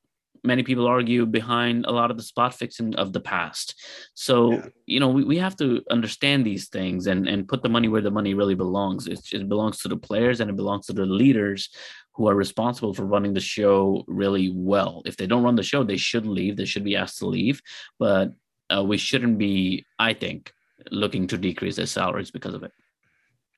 many 0.45 0.63
people 0.63 0.87
argue 0.87 1.27
behind 1.27 1.87
a 1.87 1.91
lot 1.91 2.11
of 2.11 2.17
the 2.17 2.23
spot 2.23 2.55
fixing 2.55 2.95
of 2.97 3.13
the 3.13 3.21
past. 3.21 3.75
So, 4.15 4.53
yeah. 4.53 4.67
you 4.87 5.01
know, 5.01 5.09
we, 5.09 5.25
we 5.25 5.39
have 5.39 5.57
to 5.57 5.83
understand 5.91 6.45
these 6.45 6.69
things 6.69 7.07
and, 7.07 7.27
and 7.27 7.49
put 7.49 7.63
the 7.63 7.69
money 7.69 7.89
where 7.89 8.03
the 8.03 8.11
money 8.11 8.35
really 8.35 8.55
belongs. 8.55 9.07
It, 9.07 9.21
it 9.33 9.49
belongs 9.49 9.79
to 9.81 9.89
the 9.89 9.97
players 9.97 10.41
and 10.41 10.51
it 10.51 10.57
belongs 10.57 10.87
to 10.87 10.93
the 10.93 11.07
leaders 11.07 11.71
who 12.13 12.29
are 12.29 12.35
responsible 12.35 12.95
for 12.95 13.05
running 13.05 13.35
the 13.35 13.41
show 13.41 14.05
really 14.07 14.53
well. 14.55 15.03
If 15.07 15.17
they 15.17 15.27
don't 15.27 15.43
run 15.43 15.57
the 15.57 15.63
show, 15.63 15.83
they 15.83 15.97
should 15.97 16.27
leave. 16.27 16.57
They 16.57 16.65
should 16.65 16.85
be 16.85 16.97
asked 16.97 17.19
to 17.19 17.27
leave. 17.27 17.61
But 17.99 18.33
uh, 18.75 18.85
we 18.85 18.99
shouldn't 18.99 19.39
be, 19.39 19.87
I 19.99 20.13
think, 20.13 20.53
looking 20.91 21.27
to 21.29 21.39
decrease 21.39 21.77
their 21.77 21.87
salaries 21.87 22.31
because 22.31 22.55
of 22.55 22.63
it. 22.63 22.73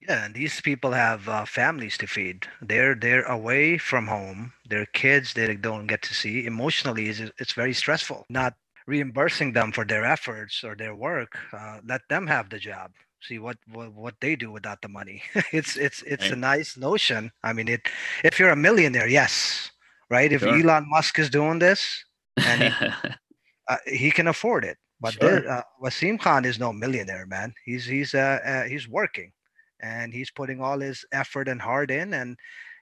Yeah, 0.09 0.25
and 0.25 0.35
these 0.35 0.61
people 0.61 0.93
have 0.93 1.29
uh, 1.29 1.45
families 1.45 1.99
to 1.99 2.07
feed. 2.07 2.47
They're 2.63 2.95
they're 2.95 3.25
away 3.25 3.79
from 3.79 4.07
home. 4.07 4.53
Their 4.69 4.87
kids 4.87 5.35
they 5.35 5.57
don't 5.57 5.87
get 5.87 6.03
to 6.03 6.15
see. 6.15 6.47
Emotionally, 6.47 7.09
it's, 7.09 7.21
it's 7.39 7.55
very 7.55 7.73
stressful. 7.73 8.25
Not 8.29 8.55
reimbursing 8.87 9.53
them 9.53 9.73
for 9.73 9.85
their 9.85 10.05
efforts 10.05 10.63
or 10.63 10.77
their 10.77 10.95
work. 10.95 11.37
Uh, 11.53 11.81
let 11.85 12.03
them 12.09 12.27
have 12.29 12.51
the 12.51 12.59
job. 12.59 12.93
See 13.21 13.41
what, 13.41 13.57
what 13.73 13.93
what 13.95 14.15
they 14.21 14.37
do 14.37 14.53
without 14.53 14.81
the 14.83 14.89
money. 14.89 15.23
it's 15.53 15.77
it's 15.77 16.03
it's 16.03 16.25
right. 16.25 16.33
a 16.33 16.37
nice 16.37 16.77
notion. 16.77 17.33
I 17.43 17.53
mean, 17.53 17.67
it. 17.67 17.89
If 18.23 18.39
you're 18.39 18.51
a 18.51 18.57
millionaire, 18.57 19.09
yes, 19.09 19.71
right. 20.09 20.33
If 20.33 20.43
sure. 20.43 20.55
Elon 20.55 20.89
Musk 20.89 21.19
is 21.19 21.31
doing 21.31 21.59
this, 21.59 22.05
and 22.37 22.63
he, 22.63 22.87
uh, 23.69 23.77
he 23.87 24.11
can 24.13 24.29
afford 24.29 24.65
it. 24.65 24.77
But 25.01 25.15
sure. 25.15 25.41
there, 25.41 25.51
uh, 25.51 25.63
Wasim 25.83 26.21
Khan 26.21 26.45
is 26.45 26.61
no 26.61 26.73
millionaire, 26.73 27.27
man. 27.27 27.55
He's 27.65 27.87
he's 27.87 28.15
uh, 28.15 28.39
uh 28.47 28.65
he's 28.69 28.87
working 28.89 29.33
and 29.81 30.13
he's 30.13 30.31
putting 30.31 30.61
all 30.61 30.81
his 30.81 31.05
effort 31.13 31.49
and 31.49 31.61
heart 31.61 31.91
in 31.91 32.15
and 32.15 32.37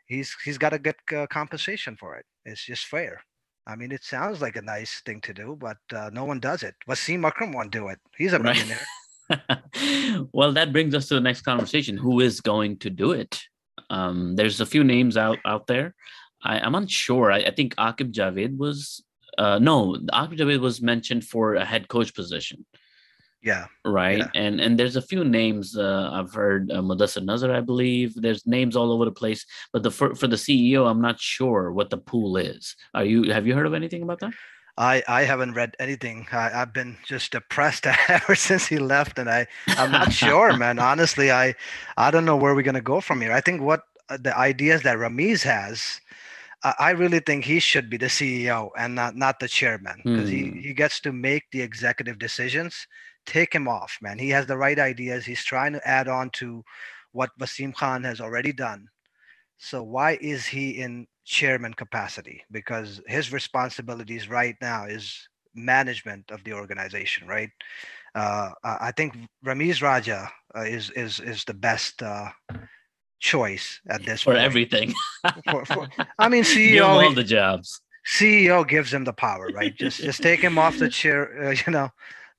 he's 0.06 0.34
he's 0.44 0.58
got 0.58 0.70
to 0.70 0.78
get 0.78 0.96
uh, 1.14 1.26
compensation 1.26 1.96
for 1.96 2.16
it. 2.16 2.26
It's 2.44 2.64
just 2.64 2.86
fair. 2.86 3.22
I 3.66 3.76
mean 3.76 3.92
it 3.92 4.04
sounds 4.04 4.42
like 4.42 4.56
a 4.56 4.62
nice 4.62 5.00
thing 5.06 5.20
to 5.22 5.32
do 5.32 5.56
but 5.58 5.78
uh, 5.94 6.10
no 6.12 6.24
one 6.24 6.40
does 6.40 6.62
it. 6.62 6.74
Wasim 6.88 7.26
akram 7.26 7.52
won't 7.52 7.72
do 7.72 7.88
it. 7.88 7.98
He's 8.16 8.32
a 8.32 8.38
millionaire. 8.38 8.86
Well 10.32 10.52
that 10.52 10.72
brings 10.72 10.94
us 10.94 11.08
to 11.08 11.14
the 11.14 11.20
next 11.20 11.42
conversation. 11.42 11.96
Who 11.96 12.20
is 12.20 12.40
going 12.42 12.78
to 12.80 12.90
do 12.90 13.12
it? 13.12 13.40
Um, 13.88 14.36
there's 14.36 14.60
a 14.60 14.66
few 14.66 14.84
names 14.84 15.16
out 15.16 15.38
out 15.46 15.66
there. 15.66 15.94
I, 16.42 16.58
am 16.58 16.74
unsure. 16.74 17.32
I, 17.32 17.38
I 17.38 17.50
think 17.50 17.74
Aaqib 17.76 18.12
Javed 18.12 18.58
was 18.58 19.02
uh, 19.38 19.58
no 19.58 19.96
Aaqib 20.12 20.38
Javed 20.38 20.60
was 20.60 20.82
mentioned 20.82 21.24
for 21.24 21.54
a 21.54 21.64
head 21.64 21.88
coach 21.88 22.14
position 22.14 22.66
yeah. 23.44 23.66
Right. 23.84 24.18
Yeah. 24.18 24.30
And 24.34 24.58
and 24.58 24.78
there's 24.78 24.96
a 24.96 25.02
few 25.02 25.22
names 25.22 25.76
uh, 25.76 26.10
I've 26.12 26.32
heard 26.32 26.72
uh, 26.72 26.80
Mudassar 26.80 27.22
Nazar, 27.22 27.52
I 27.52 27.60
believe. 27.60 28.14
There's 28.14 28.46
names 28.46 28.74
all 28.74 28.90
over 28.90 29.04
the 29.04 29.12
place, 29.12 29.44
but 29.70 29.82
the 29.82 29.90
for, 29.90 30.14
for 30.14 30.26
the 30.26 30.36
CEO, 30.36 30.90
I'm 30.90 31.02
not 31.02 31.20
sure 31.20 31.70
what 31.70 31.90
the 31.90 31.98
pool 31.98 32.38
is. 32.38 32.74
Are 32.94 33.04
you 33.04 33.30
have 33.30 33.46
you 33.46 33.54
heard 33.54 33.66
of 33.66 33.74
anything 33.74 34.02
about 34.02 34.20
that? 34.20 34.32
I, 34.76 35.04
I 35.06 35.22
haven't 35.22 35.54
read 35.54 35.76
anything. 35.78 36.26
I, 36.32 36.48
have 36.48 36.72
been 36.72 36.96
just 37.04 37.30
depressed 37.30 37.86
ever 38.08 38.34
since 38.34 38.66
he 38.66 38.78
left, 38.78 39.18
and 39.18 39.28
I 39.28 39.46
I'm 39.68 39.92
not 39.92 40.12
sure, 40.24 40.56
man. 40.56 40.78
Honestly, 40.78 41.30
I 41.30 41.54
I 41.98 42.10
don't 42.10 42.24
know 42.24 42.36
where 42.36 42.54
we're 42.54 42.62
gonna 42.62 42.80
go 42.80 43.02
from 43.02 43.20
here. 43.20 43.32
I 43.32 43.42
think 43.42 43.60
what 43.60 43.82
uh, 44.08 44.16
the 44.16 44.36
ideas 44.36 44.82
that 44.82 44.96
Ramiz 44.96 45.42
has, 45.42 46.00
I 46.78 46.92
really 46.92 47.20
think 47.20 47.44
he 47.44 47.60
should 47.60 47.90
be 47.90 47.98
the 47.98 48.06
CEO 48.06 48.70
and 48.78 48.94
not 48.94 49.16
not 49.16 49.38
the 49.38 49.48
chairman 49.48 50.00
because 50.02 50.30
hmm. 50.30 50.34
he 50.34 50.62
he 50.62 50.72
gets 50.72 50.98
to 51.00 51.12
make 51.12 51.50
the 51.52 51.60
executive 51.60 52.18
decisions 52.18 52.86
take 53.26 53.54
him 53.54 53.68
off, 53.68 53.98
man. 54.00 54.18
He 54.18 54.30
has 54.30 54.46
the 54.46 54.56
right 54.56 54.78
ideas. 54.78 55.24
He's 55.24 55.44
trying 55.44 55.72
to 55.72 55.88
add 55.88 56.08
on 56.08 56.30
to 56.30 56.64
what 57.12 57.30
Wasim 57.38 57.74
Khan 57.74 58.04
has 58.04 58.20
already 58.20 58.52
done. 58.52 58.88
So 59.58 59.82
why 59.82 60.18
is 60.20 60.46
he 60.46 60.70
in 60.70 61.06
chairman 61.24 61.74
capacity? 61.74 62.42
Because 62.50 63.00
his 63.06 63.32
responsibilities 63.32 64.28
right 64.28 64.56
now 64.60 64.86
is 64.86 65.28
management 65.54 66.30
of 66.30 66.42
the 66.44 66.52
organization, 66.52 67.26
right? 67.28 67.50
Uh, 68.14 68.50
I 68.62 68.92
think 68.92 69.16
Ramiz 69.44 69.82
Raja 69.82 70.30
uh, 70.56 70.62
is 70.62 70.90
is 70.90 71.18
is 71.18 71.44
the 71.44 71.54
best 71.54 72.02
uh, 72.02 72.28
choice 73.18 73.80
at 73.88 74.04
this 74.04 74.22
for 74.22 74.34
point. 74.34 74.44
everything. 74.44 74.92
for, 75.50 75.64
for, 75.64 75.88
I 76.18 76.28
mean, 76.28 76.44
CEO 76.44 76.72
Give 76.72 76.84
all 76.84 77.14
the 77.14 77.24
jobs. 77.24 77.80
CEO 78.06 78.68
gives 78.68 78.92
him 78.92 79.04
the 79.04 79.12
power, 79.12 79.48
right? 79.54 79.74
Just 79.74 79.98
just 79.98 80.22
take 80.22 80.40
him 80.40 80.58
off 80.58 80.78
the 80.78 80.88
chair, 80.88 81.48
uh, 81.48 81.50
you 81.66 81.72
know, 81.72 81.88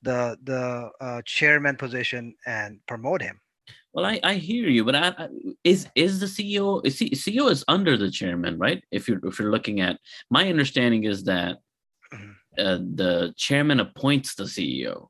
the 0.05 0.37
the 0.43 0.89
uh, 1.01 1.21
chairman 1.25 1.75
position 1.75 2.33
and 2.45 2.79
promote 2.87 3.21
him. 3.21 3.41
Well, 3.93 4.05
I, 4.05 4.19
I 4.23 4.35
hear 4.35 4.69
you, 4.69 4.83
but 4.83 4.95
I, 4.95 5.07
I, 5.17 5.27
is 5.63 5.87
is 5.95 6.19
the 6.19 6.25
CEO 6.25 6.85
is 6.85 6.99
CEO 6.99 7.49
is 7.49 7.65
under 7.67 7.97
the 7.97 8.11
chairman, 8.11 8.57
right? 8.57 8.83
If 8.91 9.07
you're 9.07 9.19
if 9.25 9.39
you're 9.39 9.51
looking 9.51 9.81
at 9.81 9.99
my 10.29 10.49
understanding 10.49 11.05
is 11.05 11.23
that 11.25 11.57
mm-hmm. 12.13 12.31
uh, 12.57 12.77
the 12.95 13.33
chairman 13.35 13.79
appoints 13.79 14.35
the 14.35 14.43
CEO. 14.43 15.07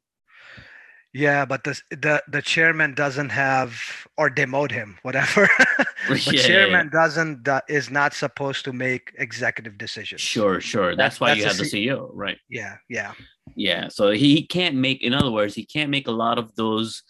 Yeah, 1.15 1.45
but 1.45 1.63
the 1.63 1.79
the 1.91 2.21
the 2.27 2.41
chairman 2.41 2.93
doesn't 2.93 3.29
have 3.29 3.71
or 4.17 4.29
demote 4.29 4.71
him, 4.71 4.97
whatever. 5.03 5.47
the 6.09 6.19
yeah, 6.19 6.41
chairman 6.41 6.89
yeah. 6.91 6.99
doesn't 7.01 7.47
is 7.69 7.89
not 7.89 8.13
supposed 8.13 8.65
to 8.65 8.73
make 8.73 9.13
executive 9.17 9.77
decisions. 9.77 10.19
Sure, 10.19 10.59
sure. 10.59 10.93
That's, 10.93 10.97
that's 10.97 11.19
why 11.21 11.29
that's 11.29 11.39
you 11.39 11.45
have 11.45 11.57
the 11.57 11.63
CEO, 11.63 12.09
right? 12.11 12.37
Yeah, 12.49 12.75
yeah. 12.89 13.13
Yeah. 13.55 13.87
So 13.87 14.11
he 14.11 14.45
can't 14.45 14.75
make, 14.75 15.03
in 15.03 15.13
other 15.13 15.31
words, 15.31 15.55
he 15.55 15.65
can't 15.65 15.89
make 15.89 16.09
a 16.09 16.11
lot 16.11 16.37
of 16.37 16.53
those 16.55 17.03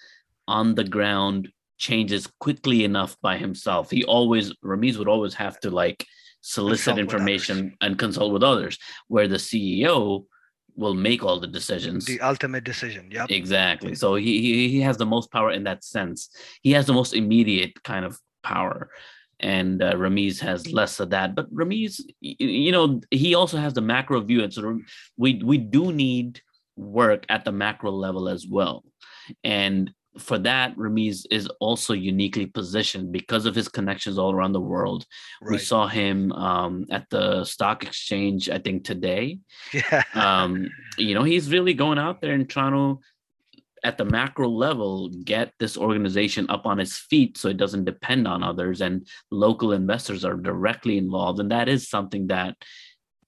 on 0.47 0.75
the 0.75 0.83
ground 0.83 1.49
changes 1.79 2.27
quickly 2.39 2.83
enough 2.83 3.17
by 3.23 3.37
himself. 3.37 3.89
He 3.89 4.03
always, 4.03 4.53
Ramiz 4.63 4.97
would 4.97 5.07
always 5.07 5.33
have 5.33 5.59
to 5.61 5.71
like 5.71 6.05
solicit 6.41 6.95
consult 6.95 6.99
information 6.99 7.75
and 7.81 7.97
consult 7.97 8.33
with 8.33 8.43
others, 8.43 8.77
where 9.07 9.27
the 9.27 9.37
CEO 9.37 10.25
will 10.75 10.93
make 10.93 11.23
all 11.23 11.39
the 11.39 11.47
decisions. 11.47 12.05
The 12.05 12.21
ultimate 12.21 12.63
decision. 12.63 13.09
Yep. 13.11 13.31
Exactly. 13.31 13.95
So 13.95 14.15
he, 14.15 14.41
he, 14.41 14.69
he 14.69 14.81
has 14.81 14.97
the 14.97 15.05
most 15.05 15.31
power 15.31 15.51
in 15.51 15.63
that 15.63 15.83
sense. 15.83 16.29
He 16.61 16.71
has 16.73 16.85
the 16.85 16.93
most 16.93 17.13
immediate 17.13 17.81
kind 17.83 18.05
of 18.05 18.19
power 18.43 18.89
and 19.39 19.81
uh, 19.81 19.93
Ramiz 19.93 20.39
has 20.39 20.71
less 20.71 20.99
of 20.99 21.09
that. 21.09 21.35
But 21.35 21.53
Ramiz, 21.53 22.01
you 22.21 22.71
know, 22.71 23.01
he 23.11 23.35
also 23.35 23.57
has 23.57 23.73
the 23.73 23.81
macro 23.81 24.21
view, 24.21 24.43
and 24.43 24.53
so 24.53 24.79
we 25.17 25.41
we 25.43 25.57
do 25.57 25.91
need 25.91 26.41
work 26.75 27.25
at 27.29 27.45
the 27.45 27.51
macro 27.51 27.91
level 27.91 28.29
as 28.29 28.47
well. 28.47 28.83
And 29.43 29.91
for 30.17 30.37
that, 30.39 30.75
Ramiz 30.77 31.25
is 31.29 31.47
also 31.59 31.93
uniquely 31.93 32.45
positioned 32.45 33.11
because 33.11 33.45
of 33.45 33.55
his 33.55 33.67
connections 33.67 34.17
all 34.17 34.33
around 34.33 34.53
the 34.53 34.61
world. 34.61 35.05
Right. 35.41 35.53
We 35.53 35.57
saw 35.57 35.87
him 35.87 36.31
um, 36.31 36.85
at 36.89 37.09
the 37.09 37.43
stock 37.43 37.83
exchange, 37.83 38.49
I 38.49 38.59
think 38.59 38.83
today. 38.83 39.39
Yeah. 39.73 40.03
Um, 40.15 40.69
you 40.97 41.13
know, 41.13 41.23
he's 41.23 41.51
really 41.51 41.73
going 41.73 41.99
out 41.99 42.21
there 42.21 42.33
and 42.33 42.49
trying 42.49 42.71
to 42.71 42.99
at 43.83 43.97
the 43.97 44.05
macro 44.05 44.49
level 44.49 45.09
get 45.09 45.53
this 45.59 45.77
organization 45.77 46.49
up 46.49 46.65
on 46.65 46.79
its 46.79 46.97
feet 46.97 47.37
so 47.37 47.49
it 47.49 47.57
doesn't 47.57 47.85
depend 47.85 48.27
on 48.27 48.41
others 48.43 48.81
and 48.81 49.07
local 49.29 49.73
investors 49.73 50.25
are 50.25 50.35
directly 50.35 50.97
involved 50.97 51.39
and 51.39 51.51
that 51.51 51.69
is 51.69 51.87
something 51.87 52.27
that 52.27 52.55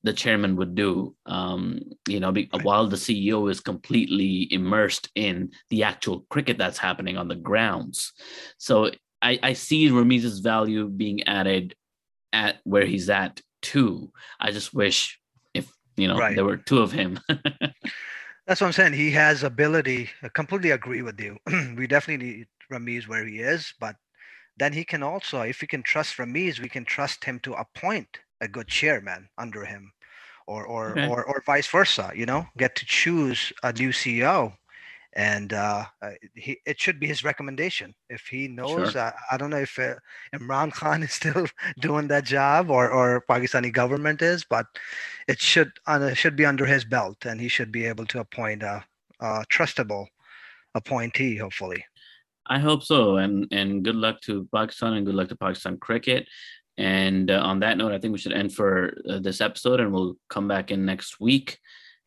the 0.08 0.14
chairman 0.14 0.56
would 0.56 0.74
do 0.74 1.14
um, 1.26 1.80
you 2.08 2.20
know 2.20 2.32
be, 2.32 2.50
while 2.64 2.88
the 2.88 2.96
ceo 2.96 3.52
is 3.52 3.60
completely 3.60 4.48
immersed 4.52 5.10
in 5.16 5.52
the 5.70 5.84
actual 5.84 6.26
cricket 6.30 6.58
that's 6.58 6.78
happening 6.78 7.18
on 7.18 7.28
the 7.28 7.36
grounds 7.36 8.14
so 8.58 8.90
i, 9.22 9.38
I 9.44 9.54
see 9.54 9.90
ramiz's 9.90 10.40
value 10.40 10.88
being 10.88 11.24
added 11.24 11.76
at 12.32 12.58
where 12.64 12.86
he's 12.86 13.10
at 13.10 13.42
too 13.62 14.12
i 14.40 14.52
just 14.52 14.74
wish 14.74 15.20
if 15.54 15.72
you 15.98 16.08
know 16.08 16.18
right. 16.18 16.36
there 16.36 16.46
were 16.46 16.58
two 16.58 16.80
of 16.80 16.92
him 16.92 17.20
That's 18.48 18.62
what 18.62 18.68
I'm 18.68 18.74
saying. 18.74 18.94
He 18.94 19.12
has 19.12 19.44
ability. 19.44 20.10
I 20.24 20.30
completely 20.30 20.72
agree 20.72 21.02
with 21.02 21.20
you. 21.20 21.36
we 21.76 21.86
definitely 21.86 22.26
need 22.26 22.48
Ramiz 22.72 23.06
where 23.06 23.26
he 23.26 23.40
is, 23.40 23.74
but 23.78 23.98
then 24.56 24.72
he 24.72 24.86
can 24.86 25.04
also, 25.04 25.42
if 25.42 25.60
we 25.60 25.68
can 25.68 25.84
trust 25.84 26.16
Ramiz, 26.16 26.62
we 26.62 26.70
can 26.70 26.86
trust 26.86 27.26
him 27.26 27.42
to 27.42 27.56
appoint 27.56 28.20
a 28.42 28.48
good 28.48 28.68
chairman 28.68 29.30
under 29.38 29.66
him, 29.66 29.92
or 30.48 30.66
or 30.66 30.92
okay. 30.92 31.08
or, 31.08 31.24
or 31.26 31.44
vice 31.46 31.68
versa. 31.68 32.12
You 32.16 32.26
know, 32.26 32.48
get 32.58 32.76
to 32.78 32.86
choose 32.86 33.54
a 33.64 33.72
new 33.74 33.90
CEO 33.90 34.54
and 35.18 35.52
uh, 35.52 35.84
uh, 36.04 36.12
he, 36.36 36.60
it 36.66 36.80
should 36.80 37.00
be 37.00 37.08
his 37.08 37.24
recommendation. 37.24 37.96
If 38.08 38.28
he 38.28 38.48
knows, 38.48 38.92
sure. 38.92 39.02
uh, 39.02 39.12
I 39.32 39.38
don't 39.38 39.50
know 39.50 39.58
if 39.58 39.78
uh, 39.80 39.96
Imran 40.34 40.72
Khan 40.72 41.02
is 41.08 41.12
still 41.12 41.48
doing 41.80 42.08
that 42.10 42.24
job 42.24 42.70
or 42.70 42.90
or 42.90 43.26
Pakistani 43.28 43.74
government 43.74 44.22
is, 44.22 44.46
but 44.48 44.68
it 45.28 45.42
should 45.42 45.72
uh, 45.88 46.14
should 46.14 46.36
be 46.36 46.46
under 46.46 46.66
his 46.66 46.86
belt, 46.86 47.26
and 47.26 47.42
he 47.42 47.48
should 47.48 47.72
be 47.72 47.86
able 47.86 48.06
to 48.06 48.20
appoint 48.20 48.62
a, 48.62 48.86
a 49.20 49.44
trustable 49.52 50.06
appointee, 50.76 51.38
hopefully. 51.38 51.84
I 52.46 52.60
hope 52.60 52.84
so, 52.84 53.18
and 53.18 53.48
and 53.52 53.84
good 53.84 53.96
luck 53.96 54.22
to 54.22 54.48
Pakistan, 54.54 54.94
and 54.94 55.06
good 55.06 55.16
luck 55.16 55.30
to 55.30 55.36
Pakistan 55.36 55.78
cricket. 55.78 56.28
And 56.78 57.32
uh, 57.32 57.42
on 57.44 57.60
that 57.62 57.78
note, 57.78 57.92
I 57.92 58.00
think 58.00 58.12
we 58.12 58.20
should 58.20 58.34
end 58.34 58.54
for 58.54 58.96
uh, 59.10 59.20
this 59.20 59.42
episode, 59.42 59.80
and 59.80 59.92
we'll 59.92 60.16
come 60.30 60.48
back 60.48 60.72
in 60.72 60.86
next 60.86 61.20
week 61.20 61.58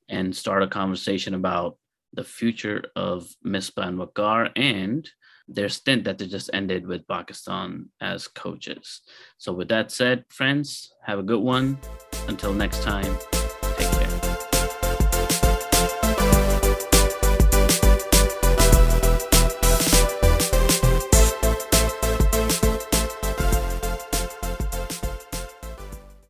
and 0.09 0.35
start 0.35 0.62
a 0.62 0.68
conversation 0.68 1.35
about 1.35 1.77
the 2.12 2.25
future 2.25 2.85
of 2.97 3.29
Misbah 3.45 3.87
and 3.87 3.99
Waqar 3.99 4.51
and 4.57 5.09
their 5.49 5.68
stint 5.68 6.05
that 6.05 6.18
they 6.18 6.27
just 6.27 6.51
ended 6.53 6.87
with 6.87 7.07
Pakistan 7.09 7.89
as 8.01 8.29
coaches. 8.29 9.03
So, 9.39 9.53
with 9.53 9.68
that 9.68 9.91
said, 9.91 10.25
friends, 10.29 10.93
have 11.05 11.18
a 11.18 11.25
good 11.25 11.41
one. 11.41 11.79
Until 12.29 12.53
next 12.53 12.83
time. 12.83 13.39